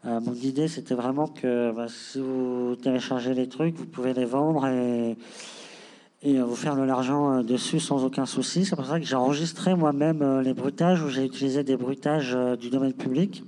mon 0.03 0.33
idée, 0.33 0.67
c'était 0.67 0.95
vraiment 0.95 1.27
que 1.27 1.71
bah, 1.71 1.87
si 1.87 2.19
vous 2.19 2.75
téléchargez 2.81 3.33
les 3.33 3.47
trucs, 3.47 3.75
vous 3.75 3.85
pouvez 3.85 4.13
les 4.13 4.25
vendre 4.25 4.65
et, 4.67 5.15
et 6.21 6.39
vous 6.39 6.55
faire 6.55 6.75
de 6.75 6.81
l'argent 6.81 7.43
dessus 7.43 7.79
sans 7.79 8.03
aucun 8.03 8.25
souci. 8.25 8.65
C'est 8.65 8.75
pour 8.75 8.85
ça 8.85 8.99
que 8.99 9.05
j'ai 9.05 9.15
enregistré 9.15 9.75
moi-même 9.75 10.41
les 10.41 10.53
bruitages, 10.53 11.01
où 11.01 11.09
j'ai 11.09 11.25
utilisé 11.25 11.63
des 11.63 11.77
bruitages 11.77 12.37
du 12.59 12.69
domaine 12.69 12.93
public 12.93 13.43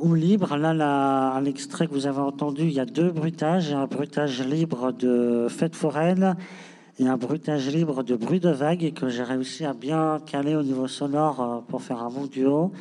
ou 0.00 0.14
libre. 0.14 0.56
Là, 0.56 1.30
à 1.30 1.40
l'extrait 1.40 1.86
que 1.86 1.92
vous 1.92 2.06
avez 2.06 2.20
entendu, 2.20 2.62
il 2.64 2.72
y 2.72 2.80
a 2.80 2.84
deux 2.84 3.10
bruitages. 3.10 3.72
un 3.72 3.86
bruitage 3.86 4.42
libre 4.42 4.92
de 4.92 5.46
fête 5.48 5.74
foraine 5.74 6.36
et 6.98 7.06
un 7.06 7.16
bruitage 7.16 7.68
libre 7.68 8.02
de 8.02 8.16
bruit 8.16 8.40
de 8.40 8.50
vague 8.50 8.92
que 8.92 9.08
j'ai 9.08 9.22
réussi 9.22 9.64
à 9.64 9.72
bien 9.72 10.18
caler 10.26 10.56
au 10.56 10.62
niveau 10.62 10.88
sonore 10.88 11.40
euh, 11.40 11.58
pour 11.68 11.82
faire 11.82 12.02
un 12.02 12.10
bon 12.10 12.26
duo. 12.26 12.72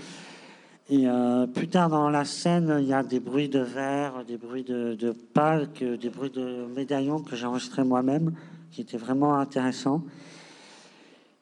Et 0.89 1.07
euh, 1.07 1.47
plus 1.47 1.67
tard 1.67 1.89
dans 1.89 2.09
la 2.09 2.23
scène, 2.23 2.77
il 2.79 2.87
y 2.87 2.93
a 2.93 3.03
des 3.03 3.19
bruits 3.19 3.49
de 3.49 3.59
verre, 3.59 4.23
des 4.25 4.37
bruits 4.37 4.63
de, 4.63 4.95
de 4.95 5.11
palques, 5.11 5.83
des 5.83 6.09
bruits 6.09 6.29
de 6.29 6.65
médaillons 6.75 7.21
que 7.21 7.35
j'ai 7.35 7.45
enregistrés 7.45 7.83
moi-même, 7.83 8.33
qui 8.71 8.81
étaient 8.81 8.97
vraiment 8.97 9.35
intéressants. 9.35 10.03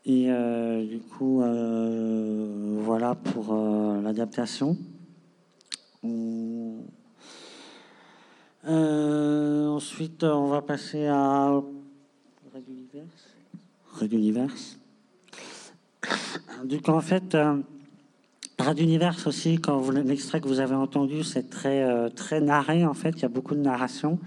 Et 0.06 0.32
euh, 0.32 0.84
du 0.86 1.00
coup, 1.00 1.44
voilà 2.84 3.16
pour 3.16 3.54
l'adaptation. 4.04 4.78
Euh, 8.68 9.68
ensuite, 9.68 10.24
on 10.24 10.48
va 10.48 10.62
passer 10.64 11.06
à 11.06 11.50
Red 11.50 12.68
Universe. 12.68 13.30
Red 13.94 14.14
Universe. 14.14 14.80
Coup, 16.84 16.92
en 16.92 17.02
fait, 17.02 17.38
euh, 18.62 18.64
Red 18.64 18.80
Universe 18.80 19.28
aussi, 19.28 19.60
quand 19.60 19.90
l'extrait 19.92 20.42
que 20.42 20.48
vous 20.48 20.60
avez 20.60 20.76
entendu, 20.76 21.24
c'est 21.24 21.50
très, 21.50 21.84
euh, 21.84 22.10
très 22.10 22.42
narré, 22.42 22.86
en 22.86 22.94
fait. 22.94 23.12
Il 23.18 23.22
y 23.22 23.26
a 23.26 23.30
beaucoup 23.30 23.56
de 23.56 23.62
narration. 23.62 24.20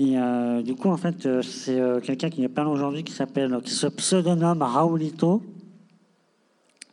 Et 0.00 0.14
du 0.62 0.76
coup, 0.76 0.90
en 0.90 0.96
fait, 0.96 1.42
c'est 1.42 1.80
quelqu'un 2.04 2.30
qui 2.30 2.40
n'est 2.40 2.48
pas 2.48 2.62
là 2.62 2.70
aujourd'hui, 2.70 3.02
qui 3.02 3.12
s'appelle, 3.12 3.58
qui 3.64 3.72
se 3.72 3.88
pseudonyme 3.88 4.62
Raulito, 4.62 5.42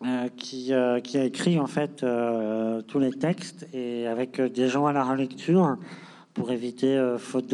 euh, 0.05 0.27
qui, 0.35 0.73
euh, 0.73 0.99
qui, 0.99 1.17
a 1.17 1.23
écrit 1.23 1.57
en 1.57 1.67
fait 1.67 2.03
euh, 2.03 2.81
tous 2.81 2.99
les 2.99 3.11
textes 3.11 3.65
et 3.73 4.07
avec 4.07 4.39
des 4.41 4.67
gens 4.67 4.85
à 4.85 4.93
la 4.93 5.03
relecture 5.03 5.77
pour 6.33 6.51
éviter 6.51 7.15
faute, 7.17 7.51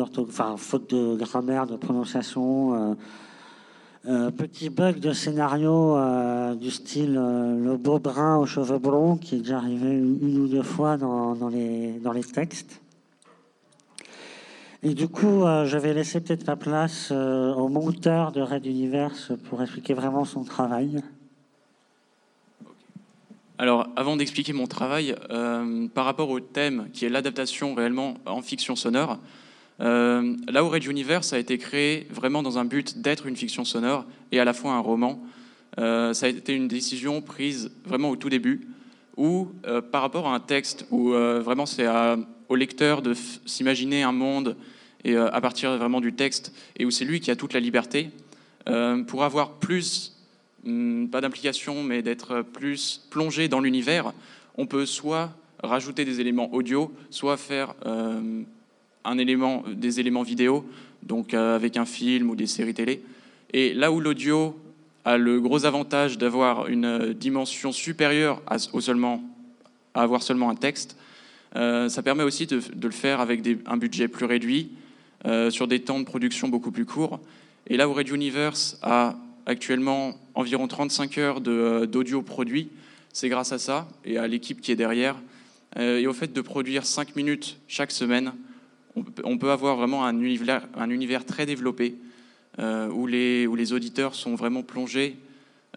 faute 0.58 0.89
de 0.89 1.15
grammaire, 1.15 1.67
de 1.67 1.77
prononciation, 1.77 2.98
petit 4.03 4.70
bug 4.70 5.00
de 5.00 5.13
scénario 5.13 5.98
du 6.55 6.72
style 6.72 7.13
le 7.13 7.77
beau 7.77 8.00
brun 8.00 8.38
aux 8.38 8.46
cheveux 8.46 8.79
blonds 8.79 9.17
qui 9.17 9.36
est 9.36 9.39
déjà 9.39 9.58
arrivé 9.58 9.91
une, 9.91 10.39
ou 10.39 10.48
deux 10.48 10.63
fois 10.63 10.98
dans, 10.98 11.36
dans, 11.36 11.50
les, 11.50 12.00
dans 12.00 12.12
les 12.12 12.24
textes. 12.24 12.81
Et 14.84 14.96
du 14.96 15.08
coup, 15.08 15.43
je 15.65 15.77
vais 15.77 15.93
laisser 15.93 16.20
peut-être 16.22 16.48
la 16.48 16.55
place 16.55 17.12
au 17.12 17.67
monteur 17.67 18.31
de 18.31 18.41
Red 18.41 18.65
Universe 18.65 19.34
pour 19.50 19.62
expliquer 19.62 19.93
vraiment 19.93 20.25
son 20.25 20.43
travail. 20.43 21.01
Alors, 23.62 23.89
avant 23.96 24.17
d'expliquer 24.17 24.53
mon 24.53 24.65
travail, 24.65 25.15
euh, 25.29 25.88
par 25.93 26.05
rapport 26.05 26.31
au 26.31 26.39
thème 26.39 26.88
qui 26.93 27.05
est 27.05 27.10
l'adaptation 27.10 27.75
réellement 27.75 28.15
en 28.25 28.41
fiction 28.41 28.75
sonore, 28.75 29.20
euh, 29.82 30.36
là 30.48 30.64
où 30.64 30.70
Red 30.70 30.86
Universe 30.86 31.34
a 31.34 31.40
été 31.40 31.58
créé 31.58 32.08
vraiment 32.10 32.44
dans 32.44 32.58
un 32.58 32.66
but 32.66 33.02
d'être 33.02 33.26
une 33.26 33.36
fiction 33.36 33.66
sonore 33.66 34.06
et 34.32 34.40
à 34.40 34.46
la 34.46 34.54
fois 34.54 34.74
un 34.74 34.80
roman, 34.80 35.24
euh, 35.80 36.14
ça 36.14 36.28
a 36.28 36.30
été 36.30 36.54
une 36.54 36.68
décision 36.68 37.22
prise 37.22 37.72
vraiment 37.86 38.10
au 38.10 38.16
tout 38.16 38.30
début, 38.30 38.68
où 39.18 39.50
par 39.92 40.02
rapport 40.02 40.28
à 40.28 40.34
un 40.34 40.40
texte 40.40 40.86
où 40.90 41.10
vraiment 41.10 41.66
c'est 41.66 41.86
au 42.48 42.56
lecteur 42.56 43.02
de 43.02 43.14
s'imaginer 43.46 44.04
un 44.04 44.14
monde 44.14 44.56
et 45.04 45.18
à 45.18 45.42
partir 45.42 45.78
vraiment 45.78 46.00
du 46.00 46.14
texte 46.14 46.54
et 46.78 46.86
où 46.86 46.92
c'est 46.92 47.06
lui 47.06 47.20
qui 47.20 47.30
a 47.30 47.36
toute 47.36 47.54
la 47.54 47.60
liberté, 47.60 48.10
pour 49.08 49.24
avoir 49.24 49.60
plus 49.60 50.14
Hmm, 50.64 51.08
pas 51.08 51.22
d'implication, 51.22 51.84
mais 51.84 52.04
d'être 52.04 52.44
plus 52.44 53.02
plongé 53.10 53.48
dans 53.48 53.60
l'univers, 53.60 54.14
on 54.58 54.68
peut 54.68 54.86
soit 54.86 55.32
rajouter 55.64 56.06
des 56.06 56.22
éléments 56.22 56.54
audio, 56.54 56.94
soit 57.10 57.38
faire 57.38 57.74
euh, 57.86 58.44
un 59.03 59.17
élément, 59.17 59.63
des 59.72 60.00
éléments 60.00 60.24
vidéo, 60.24 60.65
donc 61.03 61.34
euh, 61.34 61.55
avec 61.55 61.77
un 61.77 61.86
film 61.86 62.29
ou 62.29 62.36
des 62.36 62.48
séries 62.48 62.74
télé. 62.74 63.01
Et 63.53 63.74
là 63.74 63.91
où 63.91 64.00
l'audio 64.00 64.58
a 65.05 65.17
le 65.17 65.39
gros 65.39 65.65
avantage 65.65 66.17
d'avoir 66.17 66.67
une 66.67 67.13
dimension 67.13 67.72
supérieure 67.72 68.41
à, 68.48 68.60
seulement, 68.60 69.22
à 69.93 70.03
avoir 70.03 70.24
seulement 70.24 70.50
un 70.50 70.55
texte, 70.55 70.96
euh, 71.55 71.89
ça 71.89 72.03
permet 72.03 72.24
aussi 72.24 72.46
de, 72.48 72.62
le 72.81 72.91
faire 72.91 73.20
avec 73.20 73.41
un 73.65 73.77
budget 73.77 74.08
plus 74.08 74.25
réduit, 74.25 74.72
sur 75.51 75.67
des 75.67 75.81
temps 75.81 76.00
de 76.00 76.03
production 76.03 76.48
beaucoup 76.48 76.72
plus 76.72 76.86
courts. 76.86 77.20
Et 77.67 77.77
là 77.77 77.88
où 77.88 77.93
Red 77.93 78.10
Universe 78.10 78.79
a 78.81 79.15
actuellement 79.46 80.15
environ 80.34 80.67
35 80.67 81.17
heures 81.17 81.41
euh, 81.48 81.86
d'audio 81.86 82.22
produit. 82.22 82.70
C'est 83.13 83.29
grâce 83.29 83.51
à 83.51 83.60
ça 83.60 83.88
et 84.05 84.17
à 84.17 84.27
l'équipe 84.27 84.62
qui 84.62 84.72
est 84.72 84.75
derrière. 84.75 85.15
Euh, 85.77 86.00
et 86.00 86.08
au 86.08 86.13
fait 86.13 86.34
de 86.34 86.41
produire 86.41 86.86
5 86.86 87.15
minutes 87.15 87.58
chaque 87.67 87.91
semaine, 87.91 88.34
on 88.96 89.38
peut 89.38 89.52
avoir 89.52 89.78
vraiment 89.78 90.06
un 90.06 90.20
univers, 90.20 90.68
un 90.76 90.90
univers 90.90 91.26
très 91.26 91.46
développé 91.46 91.96
euh, 92.60 92.90
où, 92.90 93.08
les, 93.08 93.74
auditeurs 93.74 94.16
sont 94.16 94.36
vraiment 94.36 94.64
plongés 94.64 95.18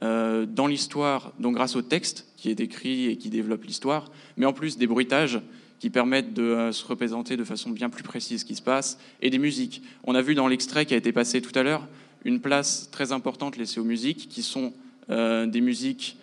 dans 0.00 0.66
l'histoire, 0.66 1.32
donc 1.38 1.54
grâce 1.54 1.76
au 1.76 1.82
texte 1.82 2.26
qui 2.36 2.50
est 2.50 2.60
écrit 2.60 3.06
et 3.06 3.16
qui 3.16 3.30
développe 3.30 3.64
l'histoire, 3.64 4.10
mais 4.36 4.44
en 4.44 4.52
plus 4.52 4.76
des 4.76 4.86
bruitages 4.86 5.40
qui 5.78 5.88
permettent 5.88 6.34
de 6.34 6.70
se 6.72 6.84
représenter 6.84 7.36
de 7.36 7.44
façon 7.44 7.70
bien 7.70 7.88
plus 7.88 8.02
précise 8.02 8.40
ce 8.40 8.44
qui 8.44 8.54
se 8.54 8.60
passe, 8.62 8.98
et 9.22 9.30
des 9.30 9.38
musiques. 9.38 9.82
On 10.02 10.14
a 10.14 10.20
vu 10.20 10.34
dans 10.34 10.48
l'extrait 10.48 10.84
qui 10.84 10.94
a 10.94 10.96
été 10.96 11.12
passé 11.12 11.40
tout 11.40 11.56
à 11.58 11.62
l'heure, 11.62 11.86
une 12.24 12.40
place 12.40 12.88
très 12.90 13.12
importante 13.12 13.56
laissée 13.56 13.80
aux 13.80 13.84
musiques, 13.84 14.28
qui 14.28 14.42
sont 14.42 14.72
euh, 15.10 15.46
des 15.46 15.60
musiques 15.60 16.16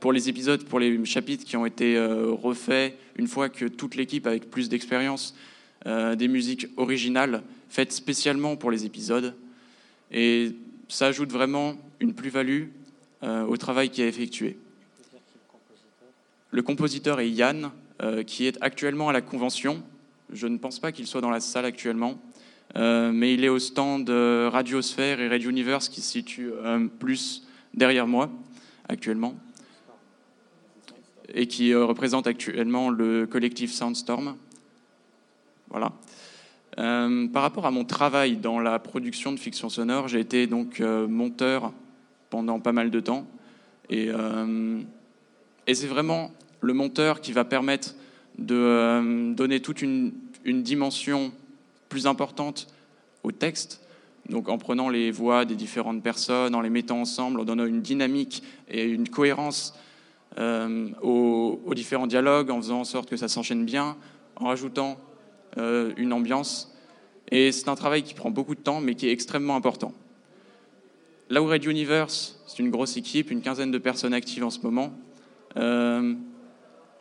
pour 0.00 0.12
les 0.12 0.28
épisodes, 0.28 0.64
pour 0.64 0.78
les 0.78 1.04
chapitres 1.04 1.44
qui 1.44 1.56
ont 1.56 1.66
été 1.66 1.96
euh, 1.96 2.30
refaits 2.30 2.96
une 3.16 3.26
fois 3.26 3.48
que 3.48 3.64
toute 3.64 3.96
l'équipe, 3.96 4.26
avec 4.26 4.50
plus 4.50 4.68
d'expérience, 4.68 5.34
euh, 5.86 6.14
des 6.14 6.28
musiques 6.28 6.66
originales 6.76 7.42
faites 7.68 7.92
spécialement 7.92 8.56
pour 8.56 8.70
les 8.70 8.84
épisodes. 8.86 9.34
Et 10.10 10.52
ça 10.88 11.06
ajoute 11.06 11.30
vraiment 11.30 11.76
une 12.00 12.14
plus-value 12.14 12.68
au 13.22 13.56
travail 13.56 13.90
qui 13.90 14.00
est 14.00 14.08
effectué. 14.08 14.56
Le 16.52 16.62
compositeur 16.62 17.18
est 17.18 17.28
Yann, 17.28 17.72
qui 18.26 18.46
est 18.46 18.56
actuellement 18.60 19.08
à 19.08 19.12
la 19.12 19.20
convention. 19.20 19.82
Je 20.32 20.46
ne 20.46 20.56
pense 20.56 20.78
pas 20.78 20.92
qu'il 20.92 21.06
soit 21.06 21.20
dans 21.20 21.28
la 21.30 21.40
salle 21.40 21.64
actuellement. 21.64 22.18
Euh, 22.76 23.12
mais 23.12 23.34
il 23.34 23.44
est 23.44 23.48
au 23.48 23.58
stand 23.58 24.08
Radiosphère 24.08 25.20
et 25.20 25.28
Radio 25.28 25.50
Universe 25.50 25.88
qui 25.88 26.00
se 26.00 26.10
situe 26.10 26.50
euh, 26.52 26.86
plus 26.98 27.46
derrière 27.72 28.06
moi 28.06 28.30
actuellement 28.88 29.34
et 31.32 31.46
qui 31.46 31.72
euh, 31.72 31.84
représente 31.84 32.26
actuellement 32.26 32.90
le 32.90 33.26
collectif 33.26 33.72
Soundstorm. 33.72 34.36
Voilà. 35.70 35.92
par 36.76 37.42
rapport 37.42 37.66
à 37.66 37.70
mon 37.70 37.84
travail 37.84 38.36
dans 38.36 38.60
la 38.60 38.78
production 38.78 39.32
de 39.32 39.38
fiction 39.38 39.68
sonore, 39.68 40.08
j'ai 40.08 40.20
été 40.20 40.46
donc 40.46 40.80
monteur 40.80 41.72
pendant 42.30 42.60
pas 42.60 42.72
mal 42.72 42.90
de 42.90 43.00
temps. 43.00 43.26
Et, 43.90 44.10
et 45.66 45.74
c'est 45.74 45.86
vraiment 45.86 46.30
le 46.60 46.72
monteur 46.72 47.20
qui 47.20 47.32
va 47.32 47.44
permettre 47.44 47.94
de 48.38 49.34
donner 49.34 49.60
toute 49.60 49.82
une, 49.82 50.12
dimension 50.44 51.32
plus 51.90 52.06
importante 52.06 52.68
au 53.22 53.32
texte, 53.32 53.82
donc 54.30 54.48
en 54.48 54.56
prenant 54.56 54.88
les 54.88 55.10
voix 55.10 55.44
des 55.44 55.56
différentes 55.56 56.02
personnes, 56.02 56.54
en 56.54 56.62
les 56.62 56.70
mettant 56.70 57.00
ensemble, 57.00 57.40
en 57.40 57.44
donnant 57.44 57.66
une 57.66 57.82
dynamique 57.82 58.42
et 58.68 58.84
une 58.84 59.08
cohérence 59.08 59.74
aux, 61.02 61.74
différents 61.74 62.06
dialogues, 62.06 62.50
en 62.50 62.62
faisant 62.62 62.80
en 62.80 62.84
sorte 62.84 63.10
que 63.10 63.16
ça 63.16 63.28
s'enchaîne 63.28 63.64
bien, 63.64 63.96
en 64.36 64.46
rajoutant 64.46 64.98
une 65.58 66.12
ambiance. 66.12 66.74
Et 67.30 67.52
c'est 67.52 67.68
un 67.68 67.74
travail 67.74 68.02
qui 68.02 68.14
prend 68.14 68.30
beaucoup 68.30 68.54
de 68.54 68.60
temps, 68.60 68.80
mais 68.80 68.94
qui 68.94 69.08
est 69.08 69.12
extrêmement 69.12 69.56
important. 69.56 69.92
Là 71.30 71.42
où 71.42 71.46
Red 71.46 71.64
Universe, 71.64 72.40
c'est 72.46 72.58
une 72.60 72.70
grosse 72.70 72.96
équipe, 72.96 73.30
une 73.30 73.42
quinzaine 73.42 73.70
de 73.70 73.78
personnes 73.78 74.14
actives 74.14 74.44
en 74.44 74.50
ce 74.50 74.60
moment. 74.60 74.92
Euh, 75.56 76.14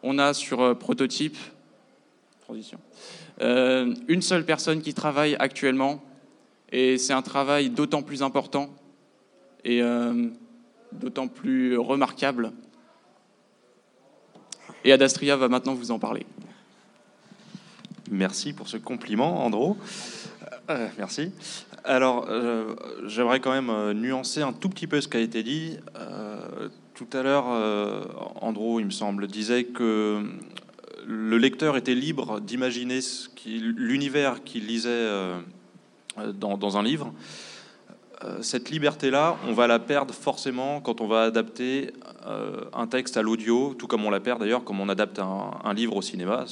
on 0.03 0.19
a 0.19 0.33
sur 0.33 0.61
euh, 0.61 0.73
Prototype 0.73 1.37
euh, 3.41 3.93
une 4.07 4.21
seule 4.21 4.45
personne 4.45 4.81
qui 4.81 4.93
travaille 4.93 5.35
actuellement, 5.39 6.03
et 6.71 6.97
c'est 6.97 7.13
un 7.13 7.21
travail 7.21 7.69
d'autant 7.69 8.01
plus 8.01 8.21
important 8.21 8.69
et 9.63 9.81
d'autant 10.93 11.27
plus 11.27 11.77
remarquable. 11.77 12.53
Et 14.85 14.93
Adastria 14.93 15.35
va 15.35 15.49
maintenant 15.49 15.73
vous 15.73 15.91
en 15.91 15.99
parler. 15.99 16.25
Merci 18.09 18.53
pour 18.53 18.67
ce 18.67 18.77
compliment, 18.77 19.45
Andro. 19.45 19.77
merci. 20.97 21.31
Alors, 21.83 22.25
euh, 22.29 22.75
j'aimerais 23.05 23.39
quand 23.39 23.51
même 23.51 23.69
euh, 23.69 23.93
nuancer 23.93 24.41
un 24.41 24.51
tout 24.51 24.67
petit 24.69 24.87
peu 24.87 24.99
ce 24.99 25.07
qui 25.07 25.17
a 25.17 25.21
été 25.21 25.41
dit. 25.41 25.77
Euh, 25.95 26.69
tout 26.93 27.07
à 27.13 27.21
l'heure, 27.21 27.45
Andro, 28.41 28.79
il 28.79 28.87
me 28.87 28.91
semble, 28.91 29.27
disait 29.27 29.65
que 29.65 30.23
le 31.05 31.37
lecteur 31.37 31.77
était 31.77 31.93
libre 31.93 32.41
d'imaginer 32.41 32.99
l'univers 33.45 34.43
qu'il 34.43 34.65
lisait 34.65 35.07
dans, 36.33 36.75
un 36.75 36.81
livre. 36.81 37.13
Cette 38.41 38.71
liberté-là, 38.71 39.37
on 39.47 39.53
va 39.53 39.67
la 39.67 39.77
perdre 39.77 40.11
forcément 40.11 40.81
quand 40.81 40.99
on 40.99 41.07
va 41.07 41.21
adapter 41.21 41.93
un 42.73 42.87
texte 42.87 43.15
à 43.15 43.21
l'audio, 43.21 43.75
tout 43.77 43.85
comme 43.85 44.03
on 44.03 44.09
la 44.09 44.19
perd 44.19 44.39
d'ailleurs, 44.39 44.63
comme 44.63 44.79
on 44.79 44.89
adapte 44.89 45.19
un 45.19 45.73
livre 45.75 45.97
au 45.97 46.01
cinéma. 46.01 46.45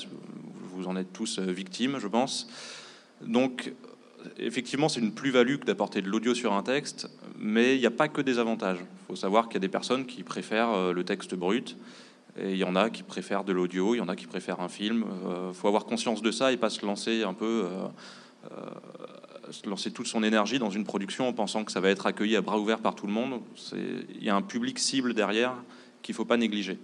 Vous 0.76 0.88
en 0.88 0.96
êtes 0.96 1.14
tous 1.14 1.40
victimes, 1.40 2.00
je 2.00 2.08
pense. 2.08 2.48
Donc, 3.22 3.74
effectivement, 4.38 4.90
c'est 4.90 5.00
une 5.00 5.14
plus-value 5.14 5.58
que 5.58 5.66
d'apporter 5.66 6.02
de 6.02 6.10
l'audio 6.10 6.34
sur 6.34 6.54
un 6.54 6.64
texte, 6.64 7.10
mais 7.38 7.76
il 7.76 7.80
n'y 7.80 7.86
a 7.86 7.92
pas 7.92 8.08
que 8.08 8.22
des 8.22 8.40
avantages. 8.40 8.80
Il 8.80 9.08
faut 9.08 9.16
savoir 9.16 9.48
qu'il 9.48 9.56
y 9.56 9.58
a 9.58 9.62
des 9.62 9.70
personnes 9.70 10.06
qui 10.06 10.24
préfèrent 10.24 10.72
euh, 10.72 10.94
le 10.94 11.04
texte 11.04 11.36
brut, 11.36 11.78
et 12.38 12.52
il 12.52 12.58
y 12.58 12.64
en 12.64 12.76
a 12.76 12.90
qui 12.90 13.04
préfèrent 13.04 13.44
de 13.44 13.54
l'audio, 13.54 13.96
il 13.96 14.00
y 14.00 14.02
en 14.02 14.10
a 14.10 14.16
qui 14.16 14.28
préfèrent 14.28 14.60
un 14.60 14.70
film. 14.70 15.06
Il 15.24 15.28
euh, 15.28 15.54
faut 15.54 15.68
avoir 15.68 15.86
conscience 15.86 16.22
de 16.22 16.32
ça 16.32 16.52
et 16.52 16.58
pas 16.58 16.70
se 16.70 16.86
lancer 16.86 17.24
un 17.24 17.34
peu, 17.34 17.68
euh, 18.52 18.58
lancer 19.66 19.92
toute 19.92 20.08
son 20.08 20.22
énergie 20.22 20.60
dans 20.60 20.70
une 20.70 20.84
production 20.84 21.30
en 21.30 21.34
pensant 21.34 21.64
que 21.64 21.72
ça 21.72 21.80
va 21.80 21.90
être 21.90 22.06
accueilli 22.08 22.36
à 22.36 22.42
bras 22.42 22.60
ouverts 22.60 22.80
par 22.80 22.96
tout 22.96 23.08
le 23.08 23.14
monde. 23.14 23.40
Il 23.72 24.24
y 24.24 24.30
a 24.30 24.36
un 24.36 24.42
public 24.42 24.80
cible 24.80 25.14
derrière 25.14 25.54
qu'il 26.02 26.14
ne 26.14 26.18
faut 26.18 26.26
pas 26.26 26.38
négliger. 26.38 26.78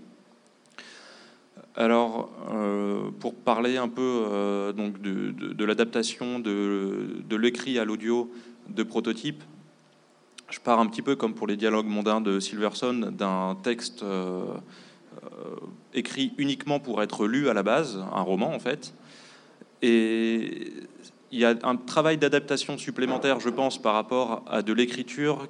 Alors, 1.76 2.30
euh, 2.52 3.12
pour 3.20 3.34
parler 3.34 3.78
un 3.78 3.88
peu 3.88 4.26
euh, 4.28 4.74
donc 4.74 5.02
de, 5.02 5.64
l'adaptation 5.64 6.40
de, 6.40 7.36
l'écrit 7.36 7.80
à 7.80 7.86
l'audio 7.86 8.30
de 8.68 8.84
prototype, 8.84 9.42
je 10.50 10.60
pars 10.60 10.80
un 10.80 10.88
petit 10.88 11.02
peu 11.02 11.16
comme 11.16 11.34
pour 11.34 11.48
les 11.48 11.56
dialogues 11.56 11.88
mondains 11.88 12.20
de 12.20 12.42
Silverson 12.42 13.12
d'un 13.18 13.58
texte 13.64 14.04
euh, 14.04 14.44
écrit 15.94 16.34
uniquement 16.38 16.82
pour 16.82 17.02
être 17.02 17.26
lu 17.26 17.48
à 17.48 17.54
la 17.54 17.64
base, 17.64 18.04
un 18.14 18.22
roman 18.22 18.54
en 18.54 18.60
fait. 18.60 18.94
Et 19.82 20.74
il 21.32 21.40
y 21.40 21.46
a 21.46 21.56
un 21.64 21.78
travail 21.78 22.18
d'adaptation 22.18 22.78
supplémentaire, 22.78 23.40
je 23.40 23.50
pense, 23.50 23.82
par 23.82 23.94
rapport 23.94 24.44
à 24.46 24.62
de 24.62 24.74
l'écriture 24.74 25.48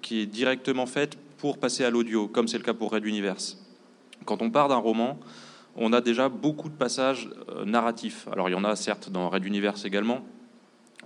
qui 0.00 0.20
est 0.20 0.26
directement 0.26 0.86
faite 0.86 1.18
pour 1.36 1.58
passer 1.58 1.84
à 1.84 1.90
l'audio, 1.90 2.28
comme 2.28 2.48
c'est 2.48 2.56
le 2.56 2.64
cas 2.64 2.72
pour 2.72 2.92
Red 2.92 3.04
Universe. 3.04 3.63
Quand 4.24 4.42
on 4.42 4.50
part 4.50 4.68
d'un 4.68 4.76
roman, 4.76 5.18
on 5.76 5.92
a 5.92 6.00
déjà 6.00 6.28
beaucoup 6.28 6.68
de 6.68 6.74
passages 6.74 7.28
euh, 7.48 7.64
narratifs. 7.64 8.28
Alors 8.32 8.48
il 8.48 8.52
y 8.52 8.54
en 8.56 8.64
a 8.64 8.76
certes 8.76 9.10
dans 9.10 9.28
Red 9.28 9.44
Universe 9.44 9.84
également, 9.84 10.20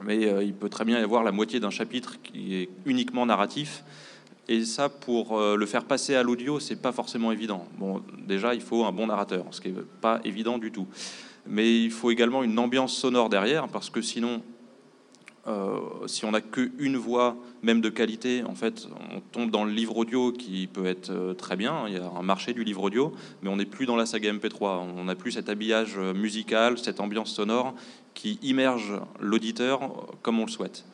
mais 0.03 0.27
euh, 0.27 0.45
il 0.45 0.55
peut 0.55 0.69
très 0.69 0.85
bien 0.85 0.99
y 0.99 1.03
avoir 1.03 1.23
la 1.23 1.33
moitié 1.33 1.61
d'un 1.61 1.71
chapitre 1.71 2.21
qui 2.23 2.55
est 2.55 2.69
uniquement 2.85 3.27
narratif. 3.27 3.85
Et 4.51 4.65
ça, 4.65 4.89
pour 4.89 5.39
euh, 5.39 5.57
le 5.57 5.67
faire 5.67 5.85
passer 5.85 6.15
à 6.15 6.23
l'audio, 6.23 6.59
c'est 6.59 6.81
pas 6.81 6.93
forcément 6.93 7.33
évident. 7.33 7.67
Bon, 7.79 8.03
déjà, 8.27 8.55
il 8.55 8.63
faut 8.63 8.85
un 8.85 8.93
bon 8.93 9.07
narrateur, 9.07 9.45
ce 9.51 9.61
qui 9.61 9.69
n'est 9.69 9.83
pas 10.01 10.21
évident 10.25 10.57
du 10.57 10.73
tout. 10.73 10.87
Mais 11.47 11.83
il 11.83 11.91
faut 11.91 12.11
également 12.11 12.43
une 12.43 12.59
ambiance 12.59 12.97
sonore 12.97 13.29
derrière, 13.29 13.69
parce 13.69 13.91
que 13.91 14.01
sinon, 14.01 14.43
si 16.07 16.25
on 16.25 16.33
n'a 16.33 16.41
qu'une 16.41 16.97
voix, 16.97 17.37
même 17.63 17.81
de 17.81 17.89
qualité, 17.89 18.45
en 18.45 18.55
fait, 18.55 18.89
on 19.15 19.21
tombe 19.21 19.51
dans 19.51 19.65
le 19.65 19.73
livre 19.73 19.97
audio 19.97 20.33
qui 20.33 20.67
peut 20.67 20.87
être 20.87 21.11
euh, 21.11 21.35
très 21.35 21.57
bien. 21.57 21.85
Il 21.89 21.95
y 21.95 21.97
a 21.97 22.09
un 22.09 22.23
marché 22.23 22.53
du 22.53 22.65
livre 22.65 22.83
audio, 22.83 23.13
mais 23.43 23.49
on 23.49 23.57
n'est 23.57 23.67
plus 23.67 23.87
dans 23.87 23.97
la 23.97 24.07
saga 24.07 24.33
MP3. 24.33 24.81
On 24.97 25.05
n'a 25.05 25.15
plus 25.15 25.33
cet 25.33 25.49
habillage 25.49 25.95
euh, 25.99 26.15
musical, 26.15 26.79
cette 26.79 27.01
ambiance 27.01 27.33
sonore 27.33 27.75
qui 28.15 28.39
immerge 28.43 29.01
l'auditeur 29.21 29.81
comme 30.23 30.41
on 30.41 30.45
le 30.45 30.51
souhaite. 30.51 30.85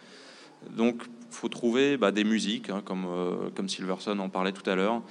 Donc, 0.76 1.02
il 1.04 1.36
faut 1.36 1.48
trouver 1.48 1.96
bah, 1.96 2.12
des 2.12 2.24
musiques, 2.24 2.70
hein, 2.70 2.82
comme, 2.84 3.06
comme 3.54 3.68
Silverson 3.68 4.18
en 4.18 4.28
parlait 4.28 4.52
tout 4.52 4.68
à 4.68 4.74
l'heure, 4.74 5.02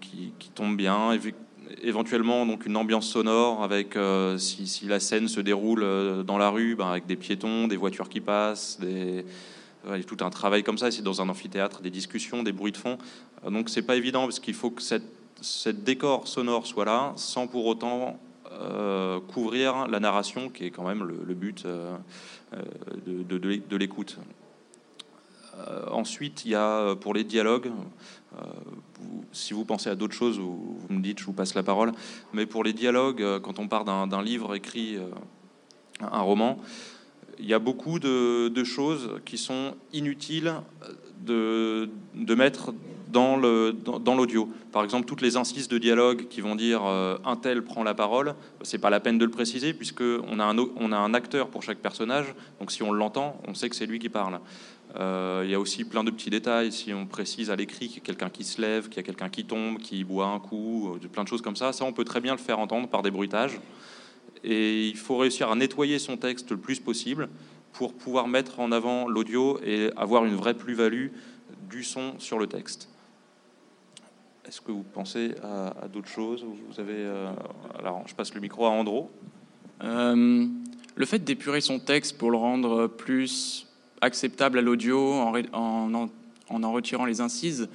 qui, 0.00 0.32
qui, 0.38 0.50
tombent 0.50 0.76
bien 0.76 1.12
éventuellement 1.82 2.46
donc 2.46 2.66
une 2.66 2.76
ambiance 2.76 3.08
sonore 3.08 3.62
avec 3.62 3.96
euh, 3.96 4.38
si, 4.38 4.86
la 4.86 5.00
scène 5.00 5.28
se 5.28 5.40
déroule 5.40 5.82
euh, 5.82 6.22
dans 6.22 6.38
la 6.38 6.50
rue, 6.50 6.76
ben, 6.76 6.88
avec 6.88 7.06
des 7.06 7.16
piétons, 7.16 7.68
des 7.68 7.76
voitures 7.76 8.08
qui 8.08 8.20
passent, 8.20 8.78
des, 8.80 9.24
tout 10.06 10.16
un 10.20 10.30
travail 10.30 10.62
comme 10.62 10.78
ça. 10.78 10.90
C'est 10.90 11.02
dans 11.02 11.22
un 11.22 11.28
amphithéâtre, 11.28 11.80
des 11.80 11.90
discussions, 11.90 12.42
des 12.42 12.52
bruits 12.52 12.72
de 12.72 12.76
fond. 12.76 12.98
Euh, 13.44 13.50
donc 13.50 13.68
c'est 13.68 13.82
pas 13.82 13.96
évident 13.96 14.22
parce 14.22 14.40
qu'il 14.40 14.54
faut 14.54 14.70
que 14.70 14.82
cette, 14.82 15.04
décor 15.84 16.26
sonore 16.26 16.66
soit 16.66 16.84
là, 16.84 17.12
sans 17.16 17.46
pour 17.46 17.66
autant 17.66 18.18
couvrir 19.28 19.86
la 19.86 20.00
narration, 20.00 20.48
qui 20.48 20.64
est 20.64 20.70
quand 20.70 20.84
même 20.84 21.04
le, 21.04 21.34
but 21.34 21.64
de 22.52 23.76
l'écoute. 23.76 24.18
ensuite, 25.92 26.44
il 26.44 26.52
y 26.52 26.54
a 26.56 26.96
pour 26.96 27.14
les 27.14 27.22
dialogues 27.22 27.70
si 29.32 29.54
vous 29.54 29.64
pensez 29.64 29.90
à 29.90 29.94
d'autres 29.94 30.14
choses, 30.14 30.38
vous, 30.38 30.78
me 30.88 31.00
dites, 31.00 31.18
je 31.18 31.24
vous 31.24 31.32
passe 31.32 31.54
la 31.54 31.62
parole. 31.62 31.92
Mais 32.32 32.46
pour 32.46 32.64
les 32.64 32.72
dialogues, 32.72 33.22
euh, 33.22 33.40
quand 33.40 33.58
on 33.58 33.68
part 33.68 33.84
d'un 33.84 34.22
livre 34.22 34.54
écrit, 34.54 34.96
euh, 34.96 35.08
un 36.00 36.20
roman, 36.20 36.58
il 37.38 37.46
y 37.46 37.54
a 37.54 37.58
beaucoup 37.58 37.98
de, 37.98 38.64
choses 38.64 39.20
qui 39.24 39.38
sont 39.38 39.74
inutiles 39.92 40.54
de, 41.24 41.88
de 42.14 42.34
mettre 42.34 42.72
dans 43.10 43.36
l'audio. 44.16 44.48
Par 44.72 44.84
exemple, 44.84 45.06
toutes 45.06 45.22
les 45.22 45.36
incises 45.36 45.68
de 45.68 45.78
dialogue 45.78 46.28
qui 46.28 46.40
vont 46.40 46.54
dire 46.54 46.84
euh, 46.84 47.18
un 47.24 47.36
tel 47.36 47.62
prend 47.62 47.82
la 47.82 47.94
parole, 47.94 48.34
c'est 48.62 48.78
pas 48.78 48.90
la 48.90 49.00
peine 49.00 49.18
de 49.18 49.24
le 49.24 49.30
préciser 49.30 49.72
puisque 49.72 50.02
on 50.02 50.38
a, 50.38 50.44
un, 50.44 50.56
on 50.58 50.92
a 50.92 50.96
un 50.96 51.14
acteur 51.14 51.48
pour 51.48 51.62
chaque 51.62 51.78
personnage. 51.78 52.26
Donc 52.60 52.70
si 52.70 52.82
on 52.82 52.92
l'entend, 52.92 53.40
on 53.46 53.54
sait 53.54 53.68
que 53.68 53.76
c'est 53.76 53.86
lui 53.86 53.98
qui 53.98 54.08
parle. 54.08 54.40
Euh, 54.96 55.42
il 55.44 55.50
y 55.50 55.54
a 55.54 55.60
aussi 55.60 55.84
plein 55.84 56.02
de 56.02 56.10
petits 56.10 56.30
détails. 56.30 56.72
Si 56.72 56.92
on 56.92 57.06
précise 57.06 57.50
à 57.50 57.56
l'écrit 57.56 57.88
qu'il 57.88 57.98
y 57.98 58.00
a 58.00 58.04
quelqu'un 58.04 58.30
qui 58.30 58.44
se 58.44 58.60
lève, 58.60 58.88
qu'il 58.88 58.96
y 58.96 59.00
a 59.00 59.02
quelqu'un 59.02 59.28
qui 59.28 59.44
tombe, 59.44 59.78
qui 59.78 60.02
boit 60.04 60.26
un 60.26 60.40
coup, 60.40 60.94
euh, 60.94 61.08
plein 61.08 61.24
de 61.24 61.28
choses 61.28 61.42
comme 61.42 61.56
ça, 61.56 61.72
ça 61.72 61.84
on 61.84 61.92
peut 61.92 62.04
très 62.04 62.20
bien 62.20 62.32
le 62.32 62.40
faire 62.40 62.58
entendre 62.58 62.88
par 62.88 63.02
des 63.02 63.10
bruitages. 63.10 63.60
Et 64.44 64.88
il 64.88 64.96
faut 64.96 65.16
réussir 65.16 65.50
à 65.50 65.54
nettoyer 65.54 65.98
son 65.98 66.16
texte 66.16 66.50
le 66.50 66.56
plus 66.56 66.80
possible 66.80 67.28
pour 67.72 67.92
pouvoir 67.92 68.28
mettre 68.28 68.60
en 68.60 68.72
avant 68.72 69.08
l'audio 69.08 69.60
et 69.62 69.90
avoir 69.96 70.24
une 70.24 70.34
vraie 70.34 70.54
plus-value 70.54 71.08
du 71.68 71.84
son 71.84 72.18
sur 72.18 72.38
le 72.38 72.46
texte. 72.46 72.88
Est-ce 74.46 74.62
que 74.62 74.72
vous 74.72 74.84
pensez 74.84 75.34
à, 75.42 75.88
d'autres 75.88 76.08
choses 76.08 76.44
Vous 76.44 76.80
avez, 76.80 76.94
euh, 76.94 77.30
alors, 77.78 78.02
je 78.06 78.14
passe 78.14 78.32
le 78.32 78.40
micro 78.40 78.64
à 78.64 78.70
Andro. 78.70 79.10
le 79.82 81.06
fait 81.06 81.18
d'épurer 81.18 81.60
son 81.60 81.78
texte 81.78 82.16
pour 82.16 82.30
le 82.30 82.38
rendre 82.38 82.86
plus 82.86 83.67
acceptable 84.00 84.58
à 84.58 84.62
l'audio 84.62 85.12
en, 85.12 85.32
en, 85.52 86.08
en, 86.50 86.72
retirant 86.72 87.04
les 87.04 87.20
incises 87.20 87.68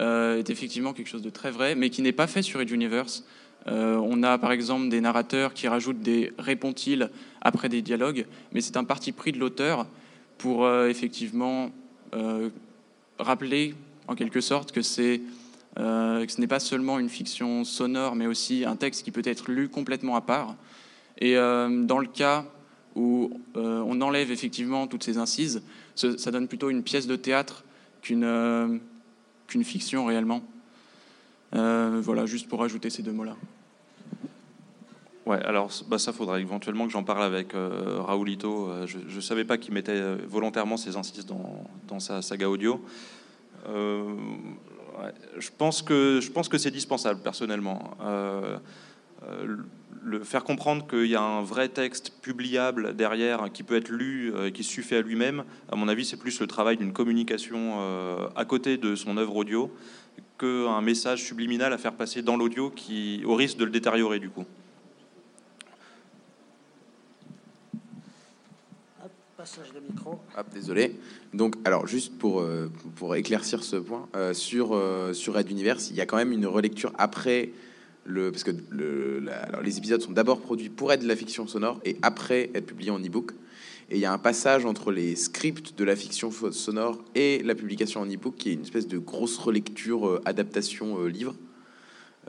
euh, 0.00 0.38
est 0.38 0.50
effectivement 0.50 0.92
quelque 0.92 1.08
chose 1.08 1.22
de 1.22 1.30
très 1.30 1.50
vrai, 1.50 1.74
mais 1.74 1.90
qui 1.90 2.02
n'est 2.02 2.12
pas 2.12 2.26
fait 2.26 2.42
sur 2.42 2.60
Edge 2.60 2.72
Universe. 2.72 3.24
Euh, 3.66 3.96
on 3.96 4.22
a 4.22 4.38
par 4.38 4.52
exemple 4.52 4.88
des 4.88 5.00
narrateurs 5.00 5.52
qui 5.52 5.68
rajoutent 5.68 6.00
des 6.00 6.32
répondent-ils 6.38 7.10
après 7.42 7.68
des 7.68 7.82
dialogues, 7.82 8.26
mais 8.52 8.62
c'est 8.62 8.76
un 8.76 8.84
parti 8.84 9.12
pris 9.12 9.32
de 9.32 9.38
l'auteur 9.38 9.86
pour 10.38 10.64
euh, 10.64 10.88
effectivement 10.88 11.70
rappeler 13.20 13.74
en 14.08 14.16
quelque 14.16 14.40
sorte 14.40 14.72
que, 14.72 14.82
c'est, 14.82 15.20
que 15.76 16.26
ce 16.26 16.40
n'est 16.40 16.48
pas 16.48 16.58
seulement 16.58 16.98
une 16.98 17.08
fiction 17.08 17.62
sonore, 17.62 18.16
mais 18.16 18.26
aussi 18.26 18.64
un 18.64 18.74
texte 18.74 19.04
qui 19.04 19.12
peut 19.12 19.22
être 19.24 19.52
lu 19.52 19.68
complètement 19.68 20.16
à 20.16 20.20
part. 20.20 20.56
Et 21.20 21.36
dans 21.36 21.98
le 22.00 22.08
cas 22.08 22.46
où 22.94 23.40
euh, 23.56 23.82
on 23.86 24.00
enlève 24.00 24.30
effectivement 24.30 24.86
toutes 24.86 25.04
ces 25.04 25.18
incises, 25.18 25.62
ça 25.94 26.30
donne 26.30 26.48
plutôt 26.48 26.70
une 26.70 26.82
pièce 26.82 27.06
de 27.06 27.16
théâtre 27.16 27.64
qu'une 28.02 28.24
euh, 28.24 28.78
fiction 29.62 30.06
réellement. 30.06 30.42
Euh, 31.54 32.00
voilà, 32.02 32.26
juste 32.26 32.48
pour 32.48 32.62
ajouter 32.62 32.90
ces 32.90 33.02
deux 33.02 33.12
mots-là. 33.12 33.36
Ouais, 35.26 35.42
alors 35.44 35.70
bah, 35.88 35.98
ça 35.98 36.12
faudrait 36.12 36.40
éventuellement 36.40 36.86
que 36.86 36.92
j'en 36.92 37.04
parle 37.04 37.22
avec 37.22 37.52
Raoulito. 37.54 38.70
Je 38.86 39.14
ne 39.14 39.20
savais 39.20 39.44
pas 39.44 39.58
qu'il 39.58 39.74
mettait 39.74 40.16
volontairement 40.26 40.76
ses 40.76 40.96
incises 40.96 41.26
dans, 41.26 42.00
sa 42.00 42.22
saga 42.22 42.48
audio. 42.48 42.80
Je 43.66 45.50
pense 45.56 45.82
que 45.82 46.20
je 46.20 46.30
pense 46.30 46.48
que 46.48 46.58
c'est 46.58 46.70
dispensable 46.70 47.20
personnellement. 47.20 47.96
Euh, 50.00 50.06
euh, 50.06 50.18
le 50.18 50.24
faire 50.24 50.44
comprendre 50.44 50.86
qu'il 50.86 51.06
y 51.06 51.16
a 51.16 51.22
un 51.22 51.42
vrai 51.42 51.68
texte 51.68 52.12
publiable 52.22 52.94
derrière 52.96 53.50
qui 53.52 53.62
peut 53.62 53.76
être 53.76 53.90
lu 53.90 54.32
et 54.44 54.52
qui 54.52 54.64
suffit 54.64 54.94
à 54.94 55.02
lui-même, 55.02 55.44
à 55.70 55.76
mon 55.76 55.88
avis, 55.88 56.04
c'est 56.04 56.16
plus 56.16 56.40
le 56.40 56.46
travail 56.46 56.76
d'une 56.76 56.92
communication 56.92 57.76
euh, 57.80 58.28
à 58.36 58.44
côté 58.44 58.76
de 58.76 58.94
son 58.94 59.16
œuvre 59.16 59.36
audio 59.36 59.70
qu'un 60.38 60.80
message 60.80 61.24
subliminal 61.24 61.72
à 61.72 61.78
faire 61.78 61.94
passer 61.94 62.22
dans 62.22 62.36
l'audio 62.36 62.70
qui 62.70 63.22
au 63.26 63.34
risque 63.34 63.58
de 63.58 63.64
le 63.64 63.70
détériorer 63.70 64.18
du 64.18 64.30
coup. 64.30 64.44
Passage 69.36 69.72
de 69.72 69.80
micro. 69.80 70.20
Hop, 70.36 70.46
désolé. 70.52 71.00
Donc, 71.32 71.56
alors, 71.64 71.86
juste 71.86 72.18
pour, 72.18 72.42
euh, 72.42 72.70
pour 72.96 73.16
éclaircir 73.16 73.64
ce 73.64 73.76
point, 73.76 74.06
euh, 74.14 74.34
sur, 74.34 74.74
euh, 74.74 75.14
sur 75.14 75.32
Red 75.32 75.50
Universe, 75.50 75.88
il 75.88 75.96
y 75.96 76.02
a 76.02 76.04
quand 76.04 76.18
même 76.18 76.32
une 76.32 76.44
relecture 76.44 76.92
après 76.98 77.50
le. 78.04 78.30
Parce 78.32 78.44
que 78.44 78.50
le, 78.70 79.20
la- 79.20 79.42
alors, 79.44 79.62
les 79.62 79.78
épisodes 79.78 80.00
sont 80.00 80.12
d'abord 80.12 80.40
produits 80.40 80.68
pour 80.70 80.92
être 80.92 81.02
de 81.02 81.08
la 81.08 81.16
fiction 81.16 81.46
sonore 81.46 81.80
et 81.84 81.96
après 82.02 82.50
être 82.54 82.66
publiés 82.66 82.90
en 82.90 82.98
e-book. 82.98 83.32
Et 83.92 83.96
il 83.96 84.00
y 84.00 84.04
a 84.04 84.12
un 84.12 84.18
passage 84.18 84.64
entre 84.66 84.92
les 84.92 85.16
scripts 85.16 85.76
de 85.76 85.82
la 85.84 85.96
fiction 85.96 86.30
sonore 86.30 87.02
et 87.16 87.42
la 87.42 87.54
publication 87.56 88.00
en 88.00 88.06
e-book 88.06 88.36
qui 88.36 88.50
est 88.50 88.52
une 88.54 88.62
espèce 88.62 88.86
de 88.86 88.98
grosse 88.98 89.36
relecture, 89.38 90.06
euh, 90.08 90.22
adaptation 90.24 91.00
euh, 91.02 91.08
livre. 91.08 91.34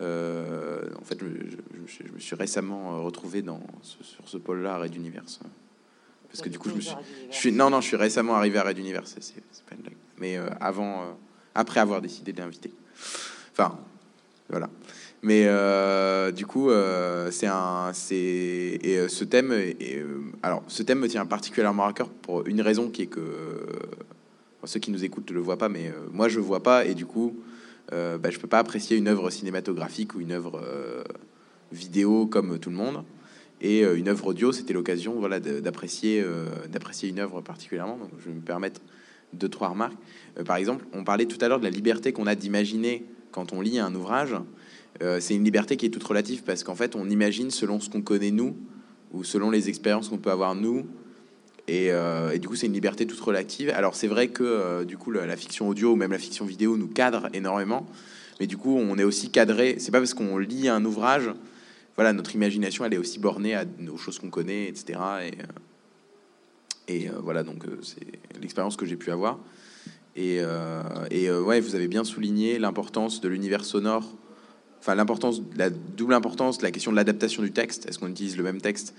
Euh, 0.02 0.90
en 1.00 1.04
fait, 1.04 1.20
je, 1.20 1.26
je- 1.28 1.58
je- 1.86 2.08
je 2.08 2.12
me 2.14 2.20
suis 2.20 2.36
récemment 2.36 3.04
retrouvé 3.04 3.42
dans 3.42 3.62
ce- 3.84 4.04
sur 4.04 4.28
ce 4.28 4.38
pôle-là 4.38 4.76
à 4.76 4.78
Red 4.80 4.96
Universe. 4.96 5.40
Parce 6.30 6.42
que 6.42 6.50
du 6.50 6.58
coup, 6.58 6.70
je 6.70 6.76
me 6.76 6.82
suis. 6.82 6.96
Je 7.30 7.36
suis, 7.36 7.52
non, 7.52 7.70
non, 7.70 7.82
je 7.82 7.88
suis 7.88 7.98
récemment 7.98 8.36
arrivé 8.36 8.58
à 8.58 8.64
Red 8.64 8.78
Universe, 8.78 9.16
c'est 9.20 9.36
pas 9.66 9.76
une 9.76 9.82
blague. 9.82 9.98
Mais 10.18 10.38
avant, 10.62 11.18
après 11.54 11.80
avoir 11.82 12.02
décidé 12.02 12.32
de 12.32 12.40
l'inviter. 12.40 12.72
Enfin, 13.52 13.78
voilà. 14.50 14.70
Mais 15.24 15.44
euh, 15.46 16.32
du 16.32 16.48
coup, 16.48 16.72
euh, 16.72 17.30
c'est 17.30 17.48
un, 17.48 17.92
c'est 17.94 18.16
et 18.82 18.98
euh, 18.98 19.08
ce 19.08 19.24
thème, 19.24 19.52
euh, 19.52 19.74
alors 20.42 20.64
ce 20.68 20.82
thème 20.82 21.00
me 21.00 21.08
tient 21.08 21.26
particulièrement 21.28 21.86
à 21.86 21.94
cœur 21.94 22.10
pour 22.10 22.48
une 22.48 22.62
raison 22.62 22.90
qui 22.90 23.04
est 23.04 23.08
que 23.08 23.22
ceux 24.64 24.80
qui 24.80 24.90
nous 24.90 25.04
écoutent 25.04 25.30
ne 25.30 25.36
le 25.36 25.42
voient 25.42 25.58
pas, 25.58 25.70
mais 25.70 25.92
moi 26.12 26.28
je 26.28 26.40
vois 26.40 26.64
pas 26.64 26.86
et 26.86 26.96
du 26.96 27.06
coup, 27.06 27.36
bah, 27.92 28.30
je 28.30 28.40
peux 28.40 28.48
pas 28.48 28.60
apprécier 28.60 28.98
une 28.98 29.08
œuvre 29.08 29.30
cinématographique 29.30 30.16
ou 30.16 30.22
une 30.22 30.32
œuvre 30.32 30.62
vidéo 31.72 32.26
comme 32.28 32.60
tout 32.60 32.70
le 32.70 32.76
monde. 32.76 33.04
Et 33.60 33.82
une 33.82 34.08
œuvre 34.08 34.28
audio, 34.28 34.52
c'était 34.52 34.74
l'occasion 34.74 35.14
voilà, 35.20 35.40
d'apprécier 35.40 36.24
d'apprécier 36.70 37.10
une 37.10 37.20
œuvre 37.20 37.42
particulièrement. 37.42 37.98
Donc, 37.98 38.10
je 38.20 38.26
vais 38.26 38.36
me 38.36 38.42
permettre 38.42 38.82
deux, 39.34 39.50
trois 39.50 39.70
remarques. 39.70 39.98
Par 40.46 40.58
exemple, 40.58 40.86
on 40.94 41.04
parlait 41.04 41.26
tout 41.26 41.38
à 41.42 41.48
l'heure 41.48 41.60
de 41.60 41.64
la 41.64 41.72
liberté 41.72 42.14
qu'on 42.14 42.28
a 42.28 42.36
d'imaginer 42.36 43.04
quand 43.32 43.54
on 43.54 43.62
lit 43.62 43.80
un 43.80 43.94
ouvrage. 43.96 44.36
Euh, 45.02 45.20
c'est 45.20 45.36
une 45.36 45.44
liberté 45.44 45.78
qui 45.78 45.86
est 45.86 45.90
toute 45.90 46.04
relative 46.04 46.44
parce 46.44 46.64
qu'en 46.64 46.76
fait, 46.76 46.96
on 46.96 47.10
imagine 47.10 47.50
selon 47.50 47.80
ce 47.80 47.90
qu'on 47.90 48.02
connaît 48.02 48.32
nous 48.32 48.56
ou 49.14 49.24
selon 49.24 49.50
les 49.50 49.68
expériences 49.68 50.10
qu'on 50.10 50.18
peut 50.18 50.32
avoir 50.32 50.56
nous. 50.56 50.86
Et, 51.68 51.92
euh, 51.92 52.38
du 52.38 52.48
coup, 52.48 52.56
c'est 52.56 52.68
une 52.68 52.74
liberté 52.74 53.06
toute 53.08 53.20
relative. 53.20 53.70
Alors, 53.70 53.96
c'est 53.96 54.08
vrai 54.08 54.28
que 54.28 54.44
euh, 54.44 54.84
du 54.84 54.98
coup, 54.98 55.12
la, 55.12 55.36
fiction 55.38 55.70
audio 55.70 55.94
ou 55.94 55.96
même 55.96 56.12
la 56.12 56.20
fiction 56.20 56.46
vidéo 56.46 56.78
nous 56.78 56.88
cadre 56.88 57.30
énormément. 57.34 57.88
Mais 58.40 58.48
du 58.48 58.58
coup, 58.58 58.78
on 58.78 58.98
est 58.98 59.04
aussi 59.04 59.30
cadré. 59.30 59.76
C'est 59.80 59.92
pas 59.92 60.00
parce 60.00 60.14
qu'on 60.14 60.38
lit 60.38 60.68
un 60.68 60.84
ouvrage 60.86 61.32
voilà, 61.98 62.14
notre 62.14 62.34
imagination, 62.34 62.86
elle 62.86 62.94
est 62.94 62.98
aussi 62.98 63.20
bornée 63.20 63.54
à 63.54 63.66
nos 63.78 63.98
choses 63.98 64.18
qu'on 64.18 64.30
connaît, 64.30 64.70
etc. 64.70 64.98
Et, 66.88 67.10
voilà, 67.22 67.44
donc 67.44 67.64
c'est 67.84 68.08
l'expérience 68.42 68.78
que 68.78 68.86
j'ai 68.86 68.96
pu 68.96 69.12
avoir. 69.12 69.38
Et, 70.16 70.40
et 71.12 71.30
ouais, 71.30 71.60
vous 71.60 71.76
avez 71.76 71.88
bien 71.88 72.06
souligné 72.06 72.58
l'importance 72.60 73.20
de 73.20 73.28
l'univers 73.28 73.66
sonore, 73.66 74.10
enfin 74.82 74.96
l'importance, 74.96 75.42
la 75.56 75.70
double 75.70 76.16
importance, 76.16 76.62
la 76.62 76.72
question 76.72 76.92
de 76.92 76.98
l'adaptation 76.98 77.44
du 77.44 77.52
texte. 77.52 77.88
Est-ce 77.88 78.00
qu'on 78.00 78.10
utilise 78.10 78.36
le 78.36 78.44
même 78.44 78.60
texte 78.60 78.94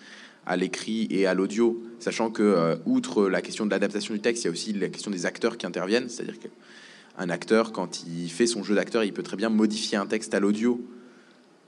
à 0.47 0.57
l'écrit 0.57 1.07
et 1.11 1.27
à 1.27 1.35
l'audio, 1.35 1.83
sachant 1.99 2.31
que 2.31 2.43
euh, 2.43 2.77
outre 2.87 3.29
la 3.29 3.43
question 3.43 3.67
de 3.67 3.71
l'adaptation 3.71 4.15
du 4.15 4.21
texte, 4.21 4.43
il 4.43 4.47
y 4.47 4.49
a 4.49 4.53
aussi 4.53 4.73
la 4.73 4.89
question 4.89 5.11
des 5.11 5.27
acteurs 5.27 5.57
qui 5.57 5.67
interviennent, 5.67 6.09
c'est-à-dire 6.09 6.39
qu'un 6.39 7.31
acteur, 7.31 7.73
quand 7.73 8.05
il 8.07 8.31
fait 8.31 8.47
son 8.47 8.65
jeu 8.65 8.75
d'acteur, 8.75 9.05
il 9.05 9.13
peut 9.13 9.23
très 9.23 9.37
bien 9.37 9.51
modifier 9.51 9.99
un 9.99 10.07
texte 10.07 10.35
à 10.35 10.41
l'audio 10.41 10.81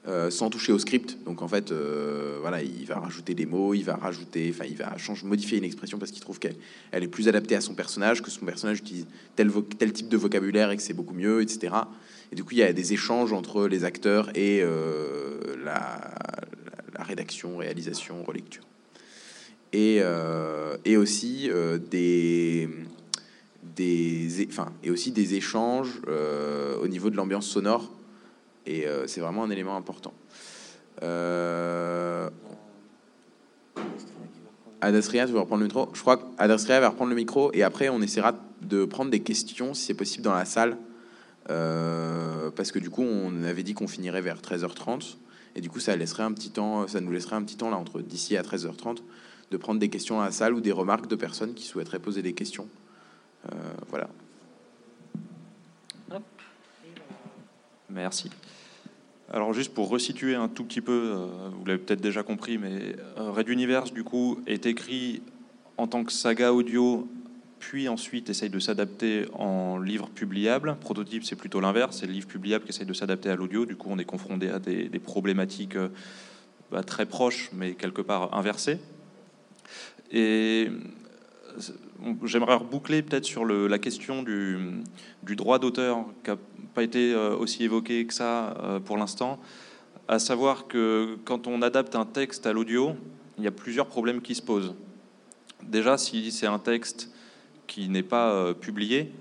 euh, 0.07 0.29
sans 0.31 0.51
toucher 0.51 0.73
au 0.73 0.79
script. 0.79 1.17
Donc 1.25 1.41
en 1.41 1.49
fait, 1.49 1.73
euh, 1.73 2.39
voilà, 2.41 2.63
il 2.63 2.85
va 2.85 2.99
rajouter 2.99 3.35
des 3.35 3.47
mots, 3.47 3.75
il 3.75 3.85
va 3.85 3.95
rajouter, 3.95 4.53
enfin, 4.55 4.67
il 4.69 4.77
va 4.77 4.97
changer, 4.99 5.25
modifier 5.25 5.57
une 5.57 5.65
expression 5.65 5.99
parce 5.99 6.11
qu'il 6.11 6.21
trouve 6.21 6.39
qu'elle 6.39 6.57
elle 6.91 7.05
est 7.05 7.09
plus 7.09 7.29
adaptée 7.29 7.55
à 7.55 7.61
son 7.61 7.75
personnage, 7.75 8.23
que 8.23 8.31
son 8.31 8.45
personnage 8.45 8.81
utilise 8.81 9.07
tel, 9.37 9.51
tel 9.79 9.93
type 9.93 10.09
de 10.09 10.17
vocabulaire 10.17 10.71
et 10.71 10.77
que 10.77 10.83
c'est 10.83 10.93
beaucoup 10.93 11.15
mieux, 11.15 11.41
etc. 11.41 11.75
Et 12.33 12.37
du 12.37 12.45
coup, 12.45 12.53
il 12.53 12.59
y 12.59 12.63
a 12.63 12.73
des 12.73 12.93
échanges 12.93 13.33
entre 13.33 13.67
les 13.67 13.85
acteurs 13.85 14.31
et 14.37 14.61
euh, 14.63 15.57
la, 15.65 16.15
rédaction, 16.99 17.57
réalisation, 17.57 18.23
relecture. 18.25 18.65
Et, 19.73 19.99
euh, 20.01 20.77
et 20.85 20.97
aussi 20.97 21.51
euh, 21.51 21.79
des 21.79 22.69
des 23.77 24.47
enfin 24.49 24.73
et 24.85 24.91
aussi 24.91 25.11
des 25.11 25.35
échanges 25.35 26.01
au 26.81 26.87
niveau 26.87 27.11
de 27.11 27.17
l'ambiance 27.17 27.47
sonore 27.47 27.91
et 28.67 28.87
c'est 29.07 29.21
vraiment 29.21 29.43
un 29.43 29.51
élément 29.51 29.77
important. 29.77 30.13
Euh... 31.03 32.31
Tu 34.85 34.91
veux 34.91 35.39
reprendre 35.39 35.61
le 35.61 35.67
micro 35.67 35.89
Je 35.95 36.01
crois 36.01 36.19
qu'Adastria 36.19 36.79
va 36.79 36.91
reprendre 36.91 37.09
le 37.09 37.17
micro 37.17 37.51
et 37.55 37.63
après 37.63 37.89
on 37.89 38.03
essaiera 38.03 38.35
de 38.61 38.85
prendre 38.85 39.11
des 39.11 39.21
questions 39.21 39.73
si 39.73 39.87
c'est 39.87 39.95
possible 39.95 40.25
dans 40.25 40.35
la 40.35 40.45
salle. 40.45 40.77
Euh, 41.51 42.51
parce 42.51 42.73
que 42.73 42.79
du 42.79 42.89
coup 42.89 43.03
on 43.03 43.45
avait 43.45 43.63
dit 43.63 43.75
qu'on 43.75 43.87
finirait 43.87 44.23
vers 44.23 44.41
13h30 44.41 45.17
et 45.57 45.61
du 45.61 45.69
coup 45.69 45.79
ça 45.79 45.95
laisserait 45.95 46.23
un 46.23 46.33
petit 46.33 46.51
temps, 46.51 46.89
ça 46.89 47.01
nous 47.01 47.13
laisserait 47.13 47.37
un 47.37 47.43
petit 47.43 47.57
temps 47.57 47.69
là 47.69 47.77
entre 47.77 48.01
d'ici 48.01 48.37
à 48.37 48.43
13h30 48.43 48.99
de 49.51 49.57
prendre 49.59 49.79
des 49.79 49.91
questions 49.91 50.21
à 50.21 50.27
la 50.27 50.33
salle 50.33 50.55
ou 50.55 50.61
des 50.61 50.73
remarques 50.73 51.07
de 51.07 51.17
personnes 51.17 51.53
qui 51.53 51.65
souhaiteraient 51.65 51.99
poser 51.99 52.23
des 52.23 52.33
questions. 52.33 52.67
Euh, 53.53 53.57
voilà. 53.91 54.09
Merci. 57.91 58.31
Alors 59.31 59.53
juste 59.53 59.75
pour 59.75 59.89
resituer 59.89 60.35
un 60.35 60.49
tout 60.49 60.65
petit 60.65 60.81
peu, 60.81 61.13
euh, 61.15 61.27
vous 61.53 61.65
l'avez 61.67 61.79
peut-être 61.79 62.01
déjà 62.01 62.23
compris, 62.23 62.57
mais 62.57 62.97
Red 63.17 63.49
Universe 63.49 63.93
du 63.93 64.03
coup 64.03 64.41
est 64.47 64.65
écrit 64.65 65.23
en 65.77 65.87
tant 65.87 66.05
que 66.05 66.13
saga 66.13 66.53
audio, 66.53 67.07
puis 67.71 67.89
ensuite 67.89 68.29
essaye 68.29 68.51
de 68.51 68.59
s'adapter 68.59 69.25
en 69.33 69.79
livre 69.79 70.11
publiable. 70.11 70.77
Prototype 70.83 71.25
c'est 71.25 71.35
plutôt 71.35 71.61
l'inverse, 71.61 71.97
c'est 71.99 72.07
le 72.07 72.13
livre 72.13 72.29
publiable 72.29 72.65
qui 72.65 72.71
essaye 72.71 72.85
de 72.85 72.93
s'adapter 72.93 73.31
à 73.31 73.37
l'audio. 73.37 73.65
Du 73.65 73.75
coup 73.75 73.89
on 73.91 73.99
est 73.99 74.05
confronté 74.05 74.51
à 74.51 74.59
des, 74.59 74.99
problématiques 74.99 75.77
euh, 75.77 75.89
bah, 76.71 76.83
très 76.83 77.07
proches, 77.07 77.49
mais 77.55 77.73
quelque 77.73 78.03
part 78.03 78.35
inversées. 78.35 78.79
Et 80.13 80.69
euh, 80.69 82.13
j'aimerais 82.25 82.57
reboucler 82.57 83.01
peut-être 83.01 83.25
sur 83.25 83.47
la 83.47 83.79
question 83.79 84.23
du, 84.23 84.83
droit 85.23 85.59
d'auteur 85.59 86.05
qui 86.23 86.33
n'a 86.33 86.37
pas 86.75 86.83
été 86.83 87.15
euh, 87.15 87.35
aussi 87.35 87.65
évoqué 87.65 88.05
que 88.05 88.13
ça 88.13 88.83
pour 88.85 88.99
l'instant, 88.99 89.41
à 90.07 90.19
savoir 90.19 90.69
que 90.69 91.17
quand 91.25 91.47
on 91.47 91.63
adapte 91.63 91.97
un 91.97 92.05
texte 92.05 92.47
à 92.47 92.53
l'audio, 92.53 92.95
il 93.39 93.45
y 93.45 93.49
a 93.49 93.53
plusieurs 93.53 93.87
problèmes 93.87 94.21
qui 94.21 94.35
se 94.35 94.43
posent. 94.43 94.75
Déjà, 95.63 95.97
si 95.97 96.31
c'est 96.31 96.47
un 96.47 96.59
texte 96.59 97.14
qui 97.67 97.89
n'est 97.89 98.03
pas 98.03 98.31
euh, 98.33 98.55
publié, 98.55 99.13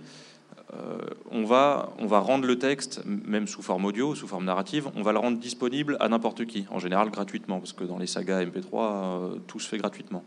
euh, 0.73 0.97
on, 1.31 1.43
va, 1.43 1.93
rendre 1.99 2.47
le 2.47 2.57
texte, 2.57 3.01
même 3.05 3.47
sous 3.47 3.61
forme 3.61 3.85
audio, 3.85 4.15
sous 4.15 4.27
forme 4.27 4.45
narrative, 4.45 4.89
on 4.95 5.01
va 5.03 5.11
le 5.11 5.19
rendre 5.19 5.37
disponible 5.37 5.97
à 5.99 6.09
n'importe 6.09 6.45
qui, 6.45 6.65
en 6.71 6.79
général 6.79 7.09
gratuitement, 7.11 7.59
parce 7.59 7.73
que 7.73 7.83
dans 7.83 7.97
les 7.97 8.07
sagas 8.07 8.43
MP3, 8.43 8.73
euh, 8.73 9.35
tout 9.47 9.59
se 9.59 9.67
fait 9.67 9.77
gratuitement. 9.77 10.23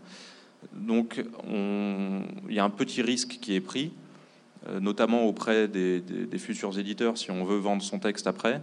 Donc 0.73 1.25
on- 1.49 2.23
il 2.49 2.55
y 2.55 2.59
a 2.59 2.65
un 2.65 2.71
petit 2.71 3.03
risque 3.03 3.39
qui 3.41 3.55
est 3.55 3.61
pris, 3.61 3.93
notamment 4.81 5.25
auprès 5.27 5.69
des- 5.69 6.01
des 6.01 6.39
futurs 6.39 6.77
éditeurs, 6.79 7.17
si 7.19 7.31
on 7.31 7.45
veut 7.45 7.59
vendre 7.59 7.83
son 7.83 8.01
texte 8.01 8.27
après. 8.27 8.61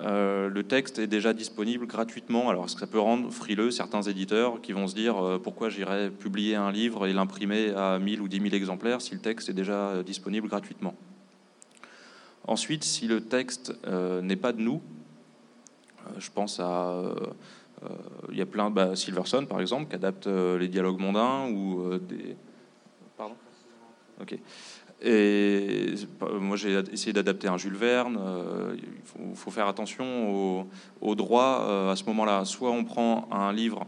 Euh, 0.00 0.50
le 0.50 0.62
texte 0.62 0.98
est 0.98 1.06
déjà 1.06 1.32
disponible 1.32 1.86
gratuitement. 1.86 2.50
Alors, 2.50 2.68
ça 2.68 2.86
peut 2.86 2.98
rendre 2.98 3.30
frileux 3.30 3.70
certains 3.70 4.02
éditeurs 4.02 4.60
qui 4.60 4.72
vont 4.72 4.86
se 4.86 4.94
dire 4.94 5.16
euh, 5.24 5.38
pourquoi 5.38 5.70
j'irais 5.70 6.10
publier 6.10 6.54
un 6.54 6.70
livre 6.70 7.06
et 7.06 7.12
l'imprimer 7.12 7.70
à 7.70 7.98
1000 7.98 8.20
ou 8.20 8.28
10 8.28 8.40
000 8.40 8.54
exemplaires 8.54 9.00
si 9.00 9.14
le 9.14 9.20
texte 9.20 9.48
est 9.48 9.54
déjà 9.54 10.02
disponible 10.02 10.48
gratuitement? 10.48 10.94
Ensuite, 12.46 12.84
si 12.84 13.08
le 13.08 13.22
texte 13.22 13.72
euh, 13.86 14.20
n'est 14.20 14.36
pas 14.36 14.52
de 14.52 14.60
nous, 14.60 14.82
je 16.18 16.30
pense 16.30 16.60
à. 16.60 17.02
Il 18.30 18.38
y 18.38 18.40
a 18.40 18.46
plein. 18.46 18.70
Bah, 18.70 18.96
Silverson, 18.96 19.46
par 19.46 19.60
exemple, 19.60 19.88
qui 19.88 19.96
adapte 19.96 20.26
les 20.26 20.68
dialogues 20.68 21.00
mondains 21.00 21.48
ou 21.50 21.98
des. 21.98 22.36
Pardon? 23.16 23.34
Ok. 24.20 24.38
Et 25.02 25.94
moi, 26.40 26.56
j'ai 26.56 26.82
essayé 26.92 27.12
d'adapter 27.12 27.48
un 27.48 27.58
Jules 27.58 27.76
Verne. 27.76 28.18
il 28.74 29.34
faut, 29.34 29.50
faire 29.50 29.66
attention 29.68 30.66
au, 31.00 31.14
droit 31.14 31.90
à 31.90 31.96
ce 31.96 32.04
moment-là. 32.04 32.44
Soit 32.44 32.70
on 32.70 32.82
prend 32.82 33.28
un 33.30 33.52
livre 33.52 33.86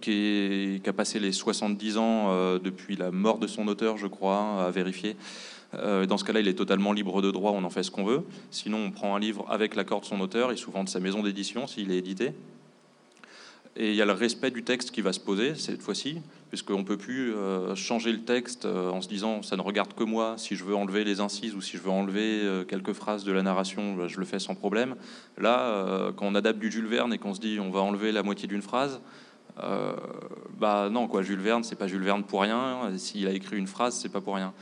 qui, 0.00 0.80
qui, 0.82 0.88
a 0.88 0.92
passé 0.92 1.18
les 1.18 1.32
70 1.32 1.98
ans 1.98 2.58
depuis 2.58 2.96
la 2.96 3.10
mort 3.10 3.38
de 3.38 3.46
son 3.46 3.68
auteur, 3.68 3.98
je 3.98 4.06
crois, 4.06 4.64
à 4.64 4.70
vérifier. 4.70 5.16
Euh, 5.78 6.06
dans 6.06 6.18
ce 6.18 6.24
cas-là, 6.24 6.40
il 6.40 6.48
est 6.48 6.54
totalement 6.54 6.92
libre 6.92 7.22
de 7.22 7.30
droit, 7.30 7.52
on 7.52 7.64
en 7.64 7.70
fait 7.70 7.82
ce 7.82 7.90
qu'on 7.90 8.04
veut. 8.04 8.24
Sinon, 8.50 8.78
on 8.78 8.90
prend 8.90 9.16
un 9.16 9.18
livre 9.18 9.46
avec 9.48 9.74
l'accord 9.74 10.00
de 10.00 10.06
son 10.06 10.20
auteur 10.20 10.52
et 10.52 10.56
souvent 10.56 10.84
de 10.84 10.88
sa 10.88 11.00
maison 11.00 11.22
d'édition 11.22 11.66
s'il 11.66 11.90
est 11.90 11.98
édité. 11.98 12.32
Et 13.76 13.90
il 13.90 13.96
y 13.96 14.02
a 14.02 14.04
le 14.04 14.12
respect 14.12 14.52
du 14.52 14.62
texte 14.62 14.92
qui 14.92 15.00
va 15.00 15.12
se 15.12 15.18
poser 15.18 15.56
cette 15.56 15.82
fois-ci, 15.82 16.20
puisqu'on 16.48 16.78
ne 16.78 16.84
peut 16.84 16.96
plus 16.96 17.34
euh, 17.34 17.74
changer 17.74 18.12
le 18.12 18.20
texte 18.20 18.66
euh, 18.66 18.90
en 18.90 19.00
se 19.00 19.08
disant 19.08 19.42
ça 19.42 19.56
ne 19.56 19.62
regarde 19.62 19.94
que 19.94 20.04
moi. 20.04 20.34
Si 20.38 20.54
je 20.54 20.64
veux 20.64 20.76
enlever 20.76 21.02
les 21.02 21.20
incises 21.20 21.56
ou 21.56 21.60
si 21.60 21.76
je 21.76 21.82
veux 21.82 21.90
enlever 21.90 22.64
quelques 22.68 22.92
phrases 22.92 23.24
de 23.24 23.32
la 23.32 23.42
narration, 23.42 23.94
bah, 23.94 24.06
je 24.06 24.20
le 24.20 24.26
fais 24.26 24.38
sans 24.38 24.54
problème. 24.54 24.94
Là, 25.38 26.12
quand 26.16 26.26
on 26.26 26.34
adapte 26.36 26.60
du 26.60 26.70
Jules 26.70 26.86
Verne 26.86 27.12
et 27.12 27.18
qu'on 27.18 27.34
se 27.34 27.40
dit 27.40 27.58
on 27.60 27.70
va 27.70 27.80
enlever 27.80 28.12
la 28.12 28.22
moitié 28.22 28.46
d'une 28.46 28.62
phrase, 28.62 29.00
bah 29.56 30.88
non, 30.90 31.08
quoi, 31.08 31.22
Jules 31.22 31.40
Verne, 31.40 31.64
c'est 31.64 31.76
pas 31.76 31.88
Jules 31.88 32.04
Verne 32.04 32.22
pour 32.22 32.42
rien. 32.42 32.92
S'il 32.96 33.26
a 33.26 33.32
écrit 33.32 33.56
une 33.56 33.66
phrase, 33.66 33.98
c'est 34.00 34.08
pas 34.08 34.20
pour 34.20 34.36
rien. 34.36 34.52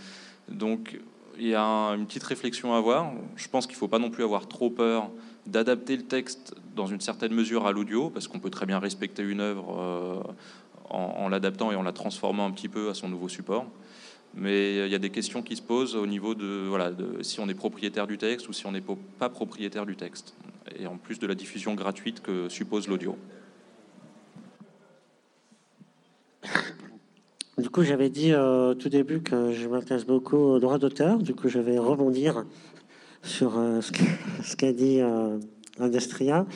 Donc 0.48 0.98
il 1.38 1.48
y 1.48 1.54
a 1.54 1.64
une 1.94 2.06
petite 2.06 2.22
réflexion 2.22 2.74
à 2.74 2.78
avoir. 2.78 3.12
Je 3.36 3.48
pense 3.48 3.66
qu'il 3.66 3.74
ne 3.76 3.78
faut 3.78 3.88
pas 3.88 3.98
non 3.98 4.10
plus 4.10 4.24
avoir 4.24 4.48
trop 4.48 4.70
peur 4.70 5.10
d'adapter 5.46 5.96
le 5.96 6.04
texte 6.04 6.54
dans 6.76 6.86
une 6.86 7.00
certaine 7.00 7.32
mesure 7.32 7.66
à 7.66 7.72
l'audio, 7.72 8.10
parce 8.10 8.28
qu'on 8.28 8.38
peut 8.38 8.50
très 8.50 8.66
bien 8.66 8.78
respecter 8.78 9.22
une 9.22 9.40
œuvre 9.40 9.76
euh, 9.78 10.22
en, 10.88 11.28
l'adaptant 11.28 11.72
et 11.72 11.76
en 11.76 11.82
la 11.82 11.92
transformant 11.92 12.46
un 12.46 12.50
petit 12.50 12.68
peu 12.68 12.90
à 12.90 12.94
son 12.94 13.08
nouveau 13.08 13.28
support. 13.28 13.66
Mais 14.34 14.86
il 14.86 14.90
y 14.90 14.94
a 14.94 14.98
des 14.98 15.10
questions 15.10 15.42
qui 15.42 15.56
se 15.56 15.62
posent 15.62 15.94
au 15.94 16.06
niveau 16.06 16.34
de, 16.34 16.66
voilà, 16.66 16.90
si 17.20 17.40
on 17.40 17.48
est 17.48 17.54
propriétaire 17.54 18.06
du 18.06 18.16
texte 18.16 18.48
ou 18.48 18.52
si 18.52 18.66
on 18.66 18.72
n'est 18.72 18.82
pas 19.18 19.28
propriétaire 19.28 19.84
du 19.84 19.94
texte, 19.94 20.34
et 20.78 20.86
en 20.86 20.96
plus 20.96 21.18
de 21.18 21.26
la 21.26 21.34
diffusion 21.34 21.74
gratuite 21.74 22.22
que 22.22 22.48
suppose 22.48 22.88
l'audio. 22.88 23.16
Du 27.58 27.68
coup, 27.68 27.82
j'avais 27.82 28.08
dit 28.08 28.32
euh, 28.32 28.70
au 28.70 28.74
tout 28.74 28.88
début 28.88 29.20
que 29.20 29.52
je 29.52 29.68
m'intéresse 29.68 30.06
beaucoup 30.06 30.36
aux 30.36 30.58
droits 30.58 30.78
d'auteur. 30.78 31.18
Du 31.18 31.34
coup, 31.34 31.48
je 31.48 31.58
vais 31.58 31.78
rebondir 31.78 32.46
sur 33.22 33.58
euh, 33.58 33.80
ce 34.42 34.56
qu'a 34.56 34.72
dit 34.72 35.00
euh, 35.00 35.38
Industria. 35.78 36.46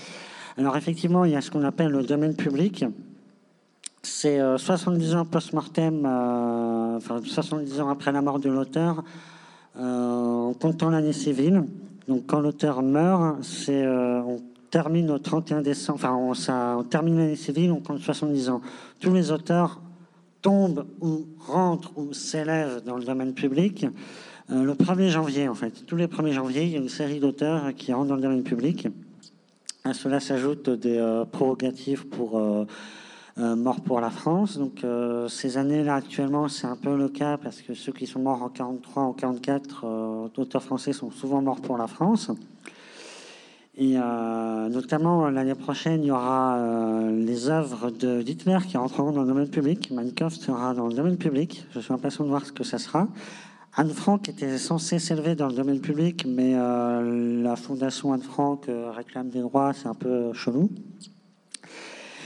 Alors, 0.59 0.77
effectivement, 0.77 1.25
il 1.25 1.33
y 1.33 1.37
a 1.37 1.41
ce 1.41 1.51
qu'on 1.51 1.65
appelle 1.65 1.91
le 1.93 2.03
domaine 2.03 2.35
public. 2.35 2.85
C'est 4.03 4.39
70 4.57 5.17
ans 5.17 5.25
post-mortem, 5.25 6.07
enfin 6.97 7.21
70 7.23 7.81
ans 7.81 7.89
après 7.89 8.13
la 8.13 8.23
mort 8.23 8.39
de 8.39 8.49
l'auteur, 8.49 9.03
en 9.77 10.55
comptant 10.59 10.91
l'année 10.91 11.13
civile. 11.13 11.65
Donc, 12.07 12.25
quand 12.27 12.39
l'auteur 12.39 12.83
meurt, 12.83 13.39
on 13.69 14.41
termine 14.71 15.11
au 15.11 15.19
31 15.19 15.61
décembre, 15.61 15.99
enfin, 15.99 16.15
on, 16.15 16.79
on 16.79 16.85
termine 16.85 17.19
l'année 17.19 17.37
civile, 17.37 17.73
on 17.73 17.81
compte 17.81 17.99
70 17.99 18.49
ans. 18.49 18.61
Tous 19.01 19.13
les 19.13 19.33
auteurs 19.33 19.81
tombe 20.41 20.87
ou 21.01 21.27
rentre 21.41 21.91
ou 21.97 22.13
s'élève 22.13 22.83
dans 22.85 22.97
le 22.97 23.05
domaine 23.05 23.35
public 23.35 23.87
euh, 24.51 24.63
le 24.63 24.75
1er 24.75 25.09
janvier, 25.09 25.49
en 25.49 25.55
fait. 25.55 25.85
Tous 25.87 25.97
les 25.97 26.07
1er 26.07 26.33
janvier, 26.33 26.65
il 26.65 26.71
y 26.71 26.75
a 26.77 26.79
une 26.79 26.89
série 26.89 27.21
d'auteurs 27.21 27.75
qui 27.75 27.93
rentrent 27.93 28.09
dans 28.09 28.17
le 28.17 28.23
domaine 28.23 28.43
public. 28.43 28.89
À 29.85 29.95
cela 29.95 30.21
s'ajoutent 30.21 30.71
des 30.71 30.99
euh, 30.99 31.25
pour 31.25 32.39
euh, 32.39 32.67
morts 33.37 33.81
pour 33.81 34.01
la 34.01 34.11
France. 34.11 34.59
Donc 34.59 34.85
ces 35.29 35.59
années-là, 35.59 35.97
actuellement, 35.97 36.49
c'est 36.49 36.67
un 36.67 36.77
peu 36.77 36.97
le 36.97 37.09
cas 37.09 37.37
parce 37.37 37.61
que 37.61 37.75
ceux 37.75 37.93
qui 37.93 38.07
sont 38.07 38.21
morts 38.21 38.43
en 38.43 38.49
43, 38.49 39.03
en 39.03 39.13
44, 39.13 40.31
d'auteurs 40.35 40.63
français 40.63 40.93
sont 40.93 41.11
souvent 41.11 41.43
morts 41.43 41.61
pour 41.61 41.77
la 41.77 41.87
France. 41.87 42.31
Et 43.79 43.97
euh, 43.99 44.69
notamment 44.71 45.29
l'année 45.29 45.55
prochaine, 45.55 46.03
il 46.03 46.07
y 46.07 46.11
aura 46.11 46.57
euh, 46.57 47.11
les 47.11 47.51
œuvres 47.51 47.91
de 47.91 48.23
Hitler 48.27 48.57
qui 48.67 48.79
rentreront 48.79 49.13
dans 49.13 49.21
le 49.21 49.29
domaine 49.29 49.49
public. 49.49 49.91
Minecraft 49.91 50.41
sera 50.41 50.73
dans 50.73 50.87
le 50.87 50.95
domaine 50.95 51.19
public. 51.19 51.67
Je 51.73 51.81
suis 51.81 51.93
impatient 51.93 52.25
de 52.25 52.31
voir 52.31 52.47
ce 52.47 52.53
que 52.53 52.65
ça 52.65 52.79
sera. 52.79 53.07
Anne 53.79 53.91
Frank 53.91 54.29
était 54.29 54.59
censée 54.59 54.99
s'élever 54.99 55.35
dans 55.35 55.49
le 55.49 55.55
domaine 55.55 55.81
public, 55.81 56.25
mais 56.27 56.55
euh, 56.55 57.43
la 57.43 57.57
fondation 57.57 58.13
Anne 58.13 58.23
Frank 58.23 58.71
réclame 58.95 59.29
des 59.29 59.41
droits, 59.41 59.73
c'est 59.75 59.87
un 59.87 59.95
peu 59.95 60.33
chelou. 60.33 60.71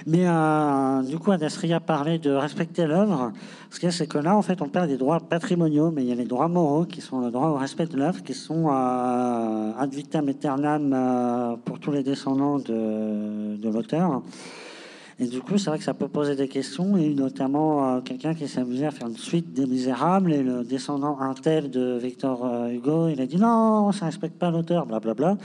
Mais 0.07 0.27
euh, 0.27 1.03
du 1.03 1.19
coup, 1.19 1.31
Adastria 1.31 1.81
parlait 1.81 2.19
de 2.19 2.31
respecter 2.31 2.87
l'œuvre. 2.87 3.33
Ce 3.71 3.79
qu'il 3.79 3.89
y 3.89 3.89
a, 3.89 3.93
c'est 3.93 4.07
que 4.07 4.19
là, 4.19 4.37
en 4.37 4.43
fait, 4.43 4.63
on 4.63 4.69
perd 4.69 4.89
des 4.89 4.97
droits 4.97 5.21
patrimoniaux, 5.21 5.91
mais 5.91 6.03
il 6.03 6.09
y 6.09 6.13
a 6.13 6.15
les 6.15 6.25
droits 6.25 6.49
moraux 6.49 6.85
qui 6.85 7.01
sont 7.01 7.21
le 7.21 7.31
droit 7.31 7.49
au 7.49 7.57
respect 7.57 7.87
de 7.87 7.97
l'œuvre, 7.97 8.23
qui 8.23 8.35
sont 8.35 8.69
euh, 8.69 9.73
ad 9.79 9.93
vitam 9.93 10.29
aeternam 10.29 10.93
euh, 10.93 11.57
pour 11.65 11.79
tous 11.79 11.93
les 11.93 12.03
descendants 12.03 12.59
de, 12.59 13.57
de 13.57 13.69
l'auteur. 13.69 14.23
Et 15.21 15.27
du 15.27 15.41
coup, 15.41 15.59
c'est 15.59 15.71
vrai 15.71 15.79
que 15.79 15.85
ça 15.85 15.95
peut 15.95 16.09
poser 16.09 16.35
des 16.35 16.49
questions, 16.49 16.97
et 16.97 17.15
notamment 17.15 17.97
euh, 17.97 18.01
quelqu'un 18.01 18.35
qui 18.35 18.47
amusé 18.59 18.87
à 18.87 18.91
faire 18.91 19.07
une 19.07 19.17
suite 19.17 19.53
des 19.53 19.67
Misérables, 19.67 20.33
et 20.33 20.43
le 20.43 20.65
descendant 20.65 21.21
un 21.21 21.35
tel 21.35 21.71
de 21.71 21.99
Victor 22.03 22.67
Hugo, 22.71 23.09
il 23.09 23.21
a 23.21 23.27
dit 23.27 23.37
non, 23.37 23.93
ça 23.93 24.07
respecte 24.07 24.39
pas 24.39 24.51
l'auteur, 24.51 24.87
blablabla. 24.87 25.37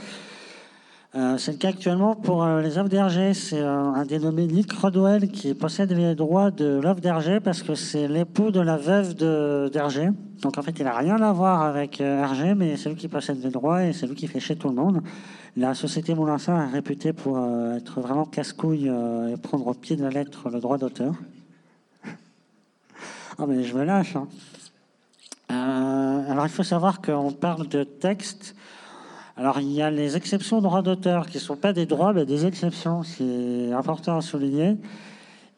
Euh, 1.16 1.38
c'est 1.38 1.52
le 1.52 1.56
cas 1.56 1.68
actuellement 1.68 2.14
pour 2.14 2.44
euh, 2.44 2.60
les 2.60 2.76
œuvres 2.76 2.90
d'Hergé. 2.90 3.32
C'est 3.32 3.60
euh, 3.60 3.74
un 3.74 4.04
dénommé 4.04 4.46
Nick 4.46 4.70
Rodwell 4.72 5.28
qui 5.30 5.54
possède 5.54 5.90
les 5.92 6.14
droits 6.14 6.50
de 6.50 6.78
l'œuvre 6.82 7.00
d'Hergé 7.00 7.40
parce 7.40 7.62
que 7.62 7.74
c'est 7.74 8.06
l'époux 8.06 8.50
de 8.50 8.60
la 8.60 8.76
veuve 8.76 9.14
d'Hergé. 9.14 10.10
Donc 10.42 10.58
en 10.58 10.62
fait, 10.62 10.78
il 10.78 10.84
n'a 10.84 10.94
rien 10.94 11.16
à 11.22 11.32
voir 11.32 11.62
avec 11.62 12.02
Hergé, 12.02 12.54
mais 12.54 12.76
c'est 12.76 12.90
lui 12.90 12.96
qui 12.96 13.08
possède 13.08 13.42
les 13.42 13.48
droits 13.48 13.84
et 13.84 13.94
c'est 13.94 14.06
lui 14.06 14.14
qui 14.14 14.26
fait 14.26 14.40
chez 14.40 14.56
tout 14.56 14.68
le 14.68 14.74
monde. 14.74 15.00
La 15.56 15.74
société 15.74 16.14
Moulinsin 16.14 16.68
est 16.68 16.72
réputée 16.72 17.12
pour 17.12 17.38
être 17.74 18.00
vraiment 18.00 18.26
casse-couille 18.26 18.88
et 18.88 19.36
prendre 19.38 19.66
au 19.66 19.74
pied 19.74 19.96
de 19.96 20.02
la 20.02 20.10
lettre 20.10 20.50
le 20.50 20.60
droit 20.60 20.76
d'auteur. 20.76 21.14
Ah, 23.38 23.46
mais 23.46 23.64
je 23.64 23.74
me 23.74 23.84
lâche. 23.84 24.16
Hein. 24.16 24.28
alors 25.48 26.46
il 26.46 26.52
faut 26.52 26.62
savoir 26.62 27.00
qu'on 27.00 27.32
parle 27.32 27.68
de 27.68 27.84
texte 27.84 28.54
alors, 29.38 29.60
il 29.60 29.70
y 29.70 29.82
a 29.82 29.90
les 29.90 30.16
exceptions 30.16 30.62
droits 30.62 30.80
d'auteur 30.80 31.26
qui 31.26 31.36
ne 31.36 31.42
sont 31.42 31.56
pas 31.56 31.74
des 31.74 31.84
droits, 31.84 32.14
mais 32.14 32.24
des 32.24 32.46
exceptions. 32.46 33.02
C'est 33.02 33.70
important 33.72 34.16
à 34.16 34.22
souligner. 34.22 34.78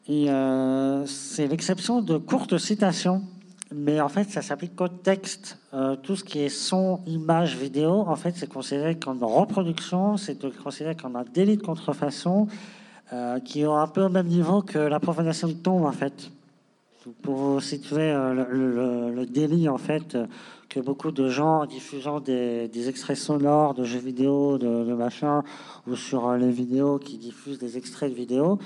Et 0.09 0.29
euh, 0.29 1.05
c'est 1.05 1.47
l'exception 1.47 2.01
de 2.01 2.17
courtes 2.17 2.57
citations. 2.57 3.23
Mais 3.71 4.01
en 4.01 4.09
fait, 4.09 4.29
ça 4.29 4.41
s'applique 4.41 4.75
qu'au 4.75 4.87
texte. 4.87 5.59
Euh, 5.73 5.95
tout 5.95 6.15
ce 6.15 6.23
qui 6.23 6.39
est 6.39 6.49
son, 6.49 7.01
image, 7.05 7.55
vidéo, 7.55 8.03
en 8.07 8.15
fait, 8.15 8.35
c'est 8.35 8.49
considéré 8.49 8.97
comme 8.97 9.23
reproduction, 9.23 10.17
c'est 10.17 10.39
considéré 10.63 10.95
comme 10.95 11.15
un 11.15 11.23
délit 11.23 11.57
de 11.57 11.61
contrefaçon 11.63 12.47
euh, 13.13 13.39
qui 13.39 13.61
est 13.61 13.65
un 13.65 13.87
peu 13.87 14.03
au 14.03 14.09
même 14.09 14.27
niveau 14.27 14.61
que 14.61 14.79
la 14.79 14.99
profanation 14.99 15.47
de 15.47 15.53
tombe, 15.53 15.85
en 15.85 15.91
fait. 15.91 16.31
Pour 17.21 17.35
vous 17.35 17.59
situer 17.61 18.11
le, 18.11 19.13
le, 19.13 19.25
délit, 19.25 19.69
en 19.69 19.77
fait, 19.77 20.17
que 20.69 20.79
beaucoup 20.79 21.11
de 21.11 21.27
gens 21.27 21.65
diffusant 21.65 22.19
des, 22.19 22.69
extraits 22.87 23.17
sonores 23.17 23.73
de 23.73 23.83
jeux 23.83 23.99
vidéo, 23.99 24.57
de, 24.57 24.85
de 24.85 24.93
machin, 24.93 25.43
ou 25.87 25.95
sur 25.95 26.27
euh, 26.27 26.37
les 26.37 26.51
vidéos 26.51 26.99
qui 26.99 27.17
diffusent 27.17 27.57
des 27.57 27.77
extraits 27.77 28.11
de 28.11 28.15
vidéos, 28.15 28.59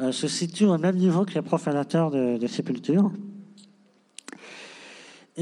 euh, 0.00 0.10
se 0.10 0.26
situent 0.26 0.66
au 0.66 0.78
même 0.78 0.96
niveau 0.96 1.24
que 1.24 1.34
les 1.34 1.42
profanateurs 1.42 2.10
de, 2.10 2.38
de 2.38 2.46
sépultures. 2.46 3.12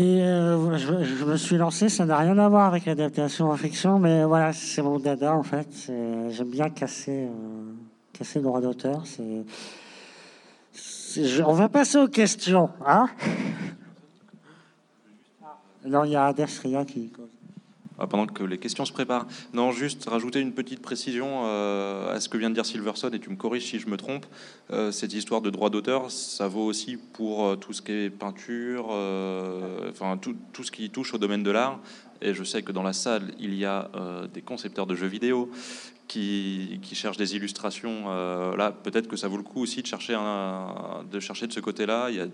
Et 0.00 0.22
euh, 0.22 0.78
je, 0.78 1.24
me 1.24 1.36
suis 1.36 1.56
lancé, 1.56 1.88
ça 1.88 2.06
n'a 2.06 2.18
rien 2.18 2.38
à 2.38 2.48
voir 2.48 2.68
avec 2.68 2.86
l'adaptation 2.86 3.50
en 3.50 3.56
fiction, 3.56 3.98
mais 3.98 4.22
voilà, 4.22 4.52
c'est 4.52 4.80
mon 4.80 5.00
dada 5.00 5.34
en 5.34 5.42
fait. 5.42 5.90
J'aime 6.30 6.50
bien 6.50 6.70
casser, 6.70 7.26
casser 8.12 8.38
le 8.38 8.44
droit 8.44 8.60
d'auteur. 8.60 9.02
On 11.44 11.52
va 11.52 11.68
passer 11.68 11.98
aux 11.98 12.06
questions, 12.06 12.70
hein? 12.86 13.08
Non, 15.84 16.04
il 16.04 16.12
y 16.12 16.16
a 16.16 16.26
Adastria 16.26 16.84
qui. 16.84 17.10
Ah, 17.98 18.06
pendant 18.06 18.26
que 18.26 18.44
les 18.44 18.58
questions 18.58 18.84
se 18.84 18.92
préparent. 18.92 19.26
Non, 19.52 19.72
juste 19.72 20.08
rajouter 20.08 20.40
une 20.40 20.52
petite 20.52 20.80
précision 20.80 21.42
euh, 21.44 22.14
à 22.14 22.20
ce 22.20 22.28
que 22.28 22.38
vient 22.38 22.48
de 22.48 22.54
dire 22.54 22.64
Silverson, 22.64 23.10
et 23.12 23.18
tu 23.18 23.28
me 23.28 23.36
corriges 23.36 23.66
si 23.66 23.80
je 23.80 23.88
me 23.88 23.96
trompe. 23.96 24.24
Euh, 24.70 24.92
cette 24.92 25.12
histoire 25.12 25.40
de 25.40 25.50
droit 25.50 25.68
d'auteur, 25.68 26.10
ça 26.10 26.46
vaut 26.46 26.64
aussi 26.64 26.96
pour 26.96 27.44
euh, 27.44 27.56
tout 27.56 27.72
ce 27.72 27.82
qui 27.82 27.92
est 27.92 28.10
peinture, 28.10 28.86
enfin 29.90 30.16
tout, 30.16 30.36
tout, 30.52 30.62
ce 30.62 30.70
qui 30.70 30.90
touche 30.90 31.12
au 31.14 31.18
domaine 31.18 31.42
de 31.42 31.50
l'art. 31.50 31.80
Et 32.20 32.34
je 32.34 32.44
sais 32.44 32.62
que 32.62 32.72
dans 32.72 32.82
la 32.82 32.92
salle, 32.92 33.32
il 33.38 33.54
y 33.54 33.64
a 33.64 33.90
des 34.34 34.42
concepteurs 34.42 34.86
de 34.86 34.96
jeux 34.96 35.06
vidéo 35.06 35.50
qui, 36.08 36.80
cherchent 36.94 37.18
des 37.18 37.36
illustrations. 37.36 38.04
Euh, 38.06 38.56
là, 38.56 38.72
peut-être 38.72 39.06
que 39.06 39.16
ça 39.16 39.28
vaut 39.28 39.36
le 39.36 39.42
coup 39.42 39.60
aussi 39.60 39.82
de 39.82 39.86
chercher, 39.86 40.14
de, 40.14 41.20
ce 41.20 41.60
côté-là. 41.60 42.08
Il 42.10 42.16
y 42.16 42.20
a 42.20 42.26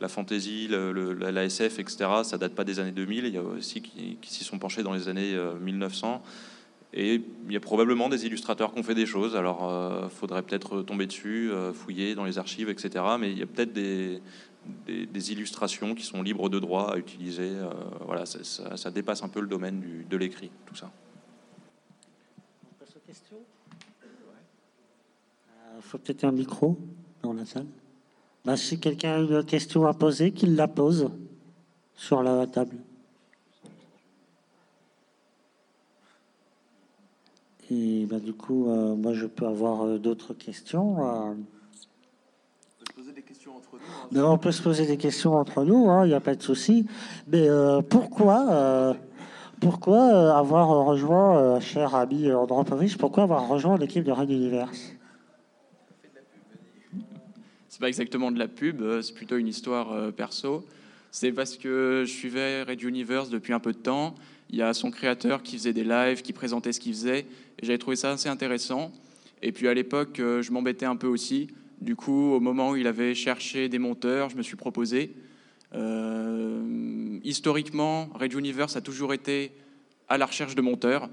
la 0.00 0.08
fantasy, 0.08 0.68
le, 0.68 1.12
la 1.12 1.44
SF, 1.44 1.80
etc. 1.80 2.08
Ça 2.22 2.38
date 2.38 2.54
pas 2.54 2.64
des 2.64 2.78
années 2.78 2.92
2000. 2.92 3.26
Il 3.26 3.34
y 3.34 3.38
a 3.38 3.42
aussi 3.42 3.82
qui, 3.82 4.16
s'y 4.22 4.44
sont 4.44 4.58
penchés 4.58 4.82
dans 4.82 4.94
les 4.94 5.08
années 5.08 5.36
1900. 5.60 6.22
Euh, 6.24 6.28
Et 6.94 7.22
il 7.46 7.52
y 7.52 7.56
a 7.56 7.60
probablement 7.60 8.08
des 8.08 8.24
illustrateurs 8.24 8.72
qui 8.72 8.80
ont 8.80 8.84
fait 8.84 8.94
des 8.94 9.06
choses. 9.06 9.36
Alors, 9.36 9.68
euh, 9.68 10.08
faudrait 10.08 10.42
peut-être 10.42 10.82
tomber 10.82 11.06
dessus, 11.06 11.50
fouiller 11.74 12.14
dans 12.14 12.24
les 12.24 12.38
archives, 12.38 12.70
etc. 12.70 13.04
Mais 13.18 13.32
il 13.32 13.38
y 13.38 13.42
a 13.42 13.46
peut-être 13.46 13.72
des, 13.72 14.22
illustrations 15.32 15.96
qui 15.96 16.04
sont 16.04 16.22
libres 16.22 16.48
de 16.48 16.60
droit 16.60 16.92
à 16.92 16.96
utiliser. 16.96 17.50
euh, 17.50 17.70
voilà, 18.06 18.24
ça, 18.26 18.90
dépasse 18.90 19.24
un 19.24 19.28
peu 19.28 19.40
le 19.40 19.48
domaine 19.48 19.82
de 20.08 20.16
l'écrit, 20.16 20.50
tout 20.66 20.76
ça. 20.76 20.90
Il 25.71 25.71
faut 25.82 25.98
peut-être 25.98 26.24
un 26.24 26.32
micro 26.32 26.76
dans 27.22 27.32
la 27.32 27.44
salle. 27.44 27.66
Bah, 28.44 28.56
si 28.56 28.80
quelqu'un 28.80 29.14
a 29.14 29.18
une 29.18 29.44
question 29.44 29.86
à 29.86 29.94
poser, 29.94 30.32
qu'il 30.32 30.56
la 30.56 30.68
pose 30.68 31.10
sur 31.94 32.22
la 32.22 32.46
table. 32.46 32.76
Et 37.70 38.06
bah, 38.06 38.18
du 38.18 38.32
coup, 38.32 38.68
euh, 38.68 38.94
moi, 38.94 39.12
je 39.14 39.26
peux 39.26 39.46
avoir 39.46 39.86
euh, 39.86 39.98
d'autres 39.98 40.34
questions. 40.34 41.30
euh. 41.30 41.34
On 44.14 44.38
peut 44.38 44.52
se 44.52 44.62
poser 44.62 44.86
des 44.86 44.96
questions 44.96 45.34
entre 45.36 45.64
nous, 45.64 45.88
il 46.04 46.08
n'y 46.08 46.14
a 46.14 46.20
pas 46.20 46.34
de 46.34 46.42
souci. 46.42 46.86
Mais 47.28 47.48
euh, 47.48 47.80
pourquoi, 47.80 48.46
euh, 48.50 48.94
pourquoi 49.60 50.36
avoir 50.36 50.68
rejoint, 50.68 51.38
euh, 51.38 51.60
cher 51.60 51.94
ami 51.94 52.30
Andropovich, 52.30 52.98
pourquoi 52.98 53.22
avoir 53.22 53.48
rejoint 53.48 53.78
l'équipe 53.78 54.04
de 54.04 54.12
Red 54.12 54.30
Universe 54.30 54.91
pas 57.82 57.88
exactement 57.88 58.30
de 58.30 58.38
la 58.38 58.46
pub, 58.46 58.80
euh, 58.80 59.02
c'est 59.02 59.12
plutôt 59.12 59.36
une 59.38 59.48
histoire 59.48 59.90
euh, 59.90 60.12
perso. 60.12 60.64
C'est 61.10 61.32
parce 61.32 61.56
que 61.56 62.04
je 62.06 62.12
suivais 62.12 62.62
Red 62.62 62.80
Universe 62.80 63.28
depuis 63.28 63.52
un 63.52 63.58
peu 63.58 63.72
de 63.72 63.78
temps. 63.78 64.14
Il 64.50 64.56
y 64.56 64.62
a 64.62 64.72
son 64.72 64.92
créateur 64.92 65.42
qui 65.42 65.56
faisait 65.56 65.72
des 65.72 65.82
lives, 65.82 66.22
qui 66.22 66.32
présentait 66.32 66.72
ce 66.72 66.78
qu'il 66.78 66.92
faisait, 66.92 67.26
j'avais 67.60 67.78
trouvé 67.78 67.96
ça 67.96 68.12
assez 68.12 68.28
intéressant. 68.28 68.92
Et 69.42 69.50
puis 69.50 69.66
à 69.66 69.74
l'époque, 69.74 70.20
euh, 70.20 70.42
je 70.42 70.52
m'embêtais 70.52 70.86
un 70.86 70.94
peu 70.94 71.08
aussi. 71.08 71.48
Du 71.80 71.96
coup, 71.96 72.30
au 72.30 72.38
moment 72.38 72.70
où 72.70 72.76
il 72.76 72.86
avait 72.86 73.16
cherché 73.16 73.68
des 73.68 73.80
monteurs, 73.80 74.30
je 74.30 74.36
me 74.36 74.42
suis 74.42 74.56
proposé. 74.56 75.16
Historiquement, 77.24 78.10
Red 78.14 78.32
Universe 78.34 78.76
a 78.76 78.80
toujours 78.80 79.12
été 79.12 79.50
à 80.08 80.18
la 80.18 80.26
recherche 80.26 80.54
de 80.54 80.62
monteurs, 80.62 81.08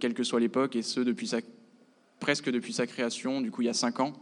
quelle 0.00 0.14
que 0.14 0.24
soit 0.24 0.40
l'époque, 0.40 0.74
et 0.74 0.82
ce 0.82 0.98
depuis 0.98 1.30
presque 2.18 2.50
depuis 2.50 2.72
sa 2.72 2.86
création, 2.88 3.40
du 3.40 3.52
coup 3.52 3.62
il 3.62 3.66
y 3.66 3.68
a 3.68 3.74
cinq 3.74 4.00
ans. 4.00 4.14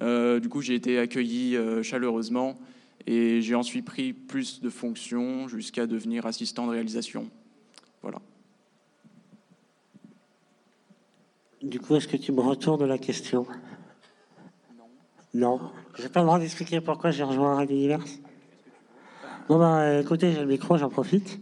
Euh, 0.00 0.40
du 0.40 0.48
coup, 0.48 0.60
j'ai 0.60 0.74
été 0.74 0.98
accueilli 0.98 1.56
euh, 1.56 1.82
chaleureusement 1.82 2.58
et 3.06 3.40
j'ai 3.42 3.54
ensuite 3.54 3.84
pris 3.84 4.12
plus 4.12 4.60
de 4.60 4.70
fonctions 4.70 5.48
jusqu'à 5.48 5.86
devenir 5.86 6.26
assistant 6.26 6.66
de 6.66 6.72
réalisation. 6.72 7.28
Voilà. 8.02 8.20
Du 11.62 11.80
coup, 11.80 11.96
est-ce 11.96 12.06
que 12.06 12.16
tu 12.16 12.32
me 12.32 12.40
retournes 12.40 12.86
la 12.86 12.98
question? 12.98 13.46
Non. 15.34 15.60
J'ai 15.98 16.08
pas 16.08 16.20
le 16.20 16.26
droit 16.26 16.38
d'expliquer 16.38 16.80
pourquoi 16.80 17.10
j'ai 17.10 17.24
rejoint 17.24 17.58
Red 17.58 17.70
Universe 17.70 18.20
Bon, 19.48 19.58
bah, 19.58 20.00
écoutez, 20.00 20.32
j'ai 20.32 20.40
le 20.40 20.46
micro, 20.46 20.76
j'en 20.76 20.90
profite. 20.90 21.40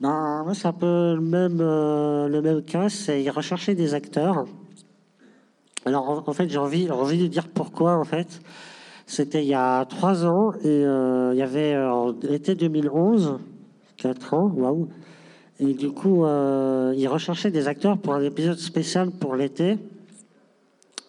Ben, 0.00 0.42
moi, 0.44 0.54
c'est 0.54 0.68
un 0.68 0.72
peu 0.72 1.14
le 1.14 1.20
même, 1.20 1.60
euh, 1.60 2.28
le 2.28 2.42
même 2.42 2.62
cas, 2.62 2.88
c'est 2.88 3.28
rechercher 3.30 3.74
des 3.74 3.94
acteurs. 3.94 4.44
Alors, 5.88 6.22
en, 6.26 6.32
fait, 6.34 6.50
j'ai 6.50 6.58
envie, 6.58 6.86
de 6.86 7.26
dire 7.28 7.48
pourquoi, 7.48 7.96
en 7.96 8.04
fait. 8.04 8.42
C'était 9.06 9.42
il 9.42 9.48
y 9.48 9.54
a 9.54 9.86
trois 9.86 10.26
ans, 10.26 10.52
et 10.62 10.66
euh, 10.66 11.30
il 11.32 11.38
y 11.38 11.42
avait, 11.42 11.74
en 11.78 12.14
été 12.28 12.54
2011, 12.54 13.38
quatre 13.96 14.34
ans, 14.34 14.52
waouh. 14.54 14.88
Et 15.60 15.72
du 15.72 15.88
coup, 15.88 16.26
euh, 16.26 16.92
ils 16.94 17.08
recherchaient 17.08 17.50
des 17.50 17.68
acteurs 17.68 17.96
pour 17.96 18.12
un 18.12 18.20
épisode 18.20 18.58
spécial 18.58 19.10
pour 19.10 19.34
l'été, 19.34 19.78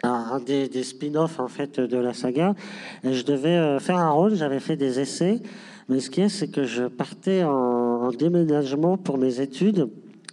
un 0.02 0.39
des, 0.39 0.70
spin-offs 0.82 1.42
en 1.42 1.50
fait 1.50 1.82
de 1.82 1.98
la 1.98 2.13
saga. 2.13 2.56
Et 3.04 3.12
je 3.12 3.26
devais 3.26 3.58
euh, 3.58 3.80
faire 3.80 3.98
un 3.98 4.12
rôle, 4.12 4.36
j'avais 4.36 4.62
fait 4.62 4.78
des 4.78 5.02
essais, 5.02 5.42
mais 5.89 6.00
ce 6.00 6.10
qui 6.10 6.22
est, 6.22 6.30
c'est 6.30 6.48
que 6.48 6.63
je 6.63 6.86
partais 6.86 7.44
en, 7.44 7.52
en 7.52 8.12
déménagement 8.12 8.96
pour 8.96 9.18
mes 9.18 9.42
études 9.42 9.89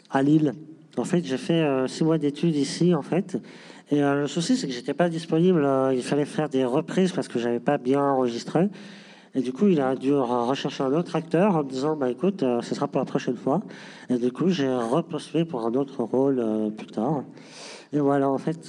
à 0.08 0.22
Lille. 0.22 0.54
En 0.96 1.04
fait, 1.04 1.24
j'ai 1.24 1.36
fait 1.36 1.62
euh, 1.62 1.86
six 1.86 2.04
mois 2.04 2.16
d'études 2.16 2.56
ici, 2.56 2.94
en 2.94 3.02
fait. 3.02 3.36
Et 3.90 4.02
euh, 4.02 4.22
le 4.22 4.26
souci, 4.26 4.56
c'est 4.56 4.66
que 4.66 4.72
j'étais 4.72 4.94
pas 4.94 5.08
disponible. 5.08 5.64
euh, 5.64 5.94
il 5.94 6.02
fallait 6.02 6.24
faire 6.24 6.48
des 6.48 6.64
reprises 6.64 7.12
parce 7.12 7.28
que 7.28 7.38
j'avais 7.38 7.60
pas 7.60 7.78
bien 7.78 8.02
enregistré. 8.02 8.68
Et 9.34 9.40
du 9.42 9.52
coup, 9.52 9.68
il 9.68 9.80
a 9.80 9.94
dû 9.94 10.12
re- 10.12 10.48
rechercher 10.48 10.82
un 10.82 10.92
autre 10.92 11.14
acteur 11.14 11.54
en 11.56 11.62
me 11.62 11.68
disant, 11.68 11.94
bah 11.94 12.10
écoute, 12.10 12.42
euh, 12.42 12.62
ce 12.62 12.74
sera 12.74 12.88
pour 12.88 13.00
la 13.00 13.04
prochaine 13.04 13.36
fois. 13.36 13.62
Et 14.10 14.16
du 14.18 14.32
coup, 14.32 14.48
j'ai 14.48 14.68
repostulé 14.74 15.44
pour 15.44 15.64
un 15.64 15.74
autre 15.74 16.02
rôle 16.02 16.42
plus 16.76 16.86
tard. 16.88 17.22
Et 17.92 18.00
voilà, 18.00 18.28
en 18.28 18.38
fait, 18.38 18.66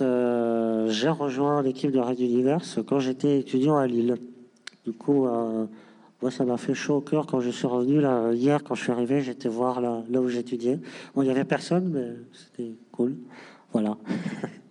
j'ai 0.90 1.10
rejoint 1.10 1.62
l'équipe 1.64 1.92
de 1.92 2.00
Red 2.00 2.20
Universe 2.20 2.80
quand 2.88 3.00
j'étais 3.00 3.40
étudiant 3.40 3.76
à 3.76 3.88
Lille. 3.88 4.16
Du 4.86 4.94
coup, 4.94 5.26
moi, 6.22 6.32
ça 6.32 6.46
m'a 6.46 6.58
fait 6.58 6.76
chaud 6.76 6.98
au 6.98 7.02
cœur 7.02 7.26
quand 7.26 7.40
je 7.42 7.50
suis 7.50 7.66
revenu. 7.68 8.00
Là, 8.00 8.32
hier, 8.34 8.64
quand 8.64 8.76
je 8.76 8.84
suis 8.84 8.92
arrivé, 8.92 9.22
j'étais 9.22 9.50
voir 9.50 9.82
là, 9.82 10.04
là 10.10 10.22
où 10.22 10.28
j'étudiais. 10.28 10.80
Bon, 11.16 11.24
il 11.24 11.26
n'y 11.26 11.32
avait 11.32 11.46
personne, 11.46 11.90
mais 11.92 12.14
c'était 12.34 12.76
cool. 12.92 13.16
Voilà. 13.74 13.98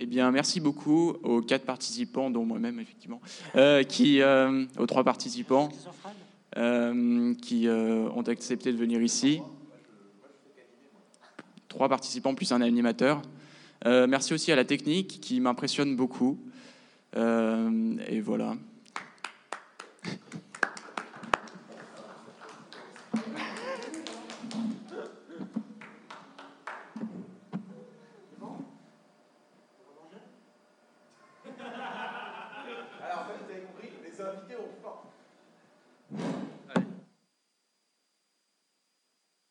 Eh 0.00 0.06
bien, 0.06 0.30
merci 0.30 0.60
beaucoup 0.60 1.14
aux 1.24 1.42
quatre 1.42 1.64
participants, 1.64 2.30
dont 2.30 2.44
moi-même, 2.44 2.78
effectivement, 2.78 3.20
euh, 3.56 3.82
qui, 3.82 4.22
euh, 4.22 4.64
aux 4.78 4.86
trois 4.86 5.02
participants 5.02 5.70
euh, 6.56 7.34
qui 7.34 7.68
ont 7.68 8.22
accepté 8.22 8.72
de 8.72 8.78
venir 8.78 9.02
ici. 9.02 9.40
Trois 11.66 11.88
participants 11.88 12.36
plus 12.36 12.52
un 12.52 12.60
animateur. 12.60 13.22
Merci 13.84 14.34
aussi 14.34 14.52
à 14.52 14.56
la 14.56 14.64
technique 14.64 15.20
qui 15.20 15.40
m'impressionne 15.40 15.96
beaucoup. 15.96 16.38
Et 17.16 18.20
voilà. 18.20 18.56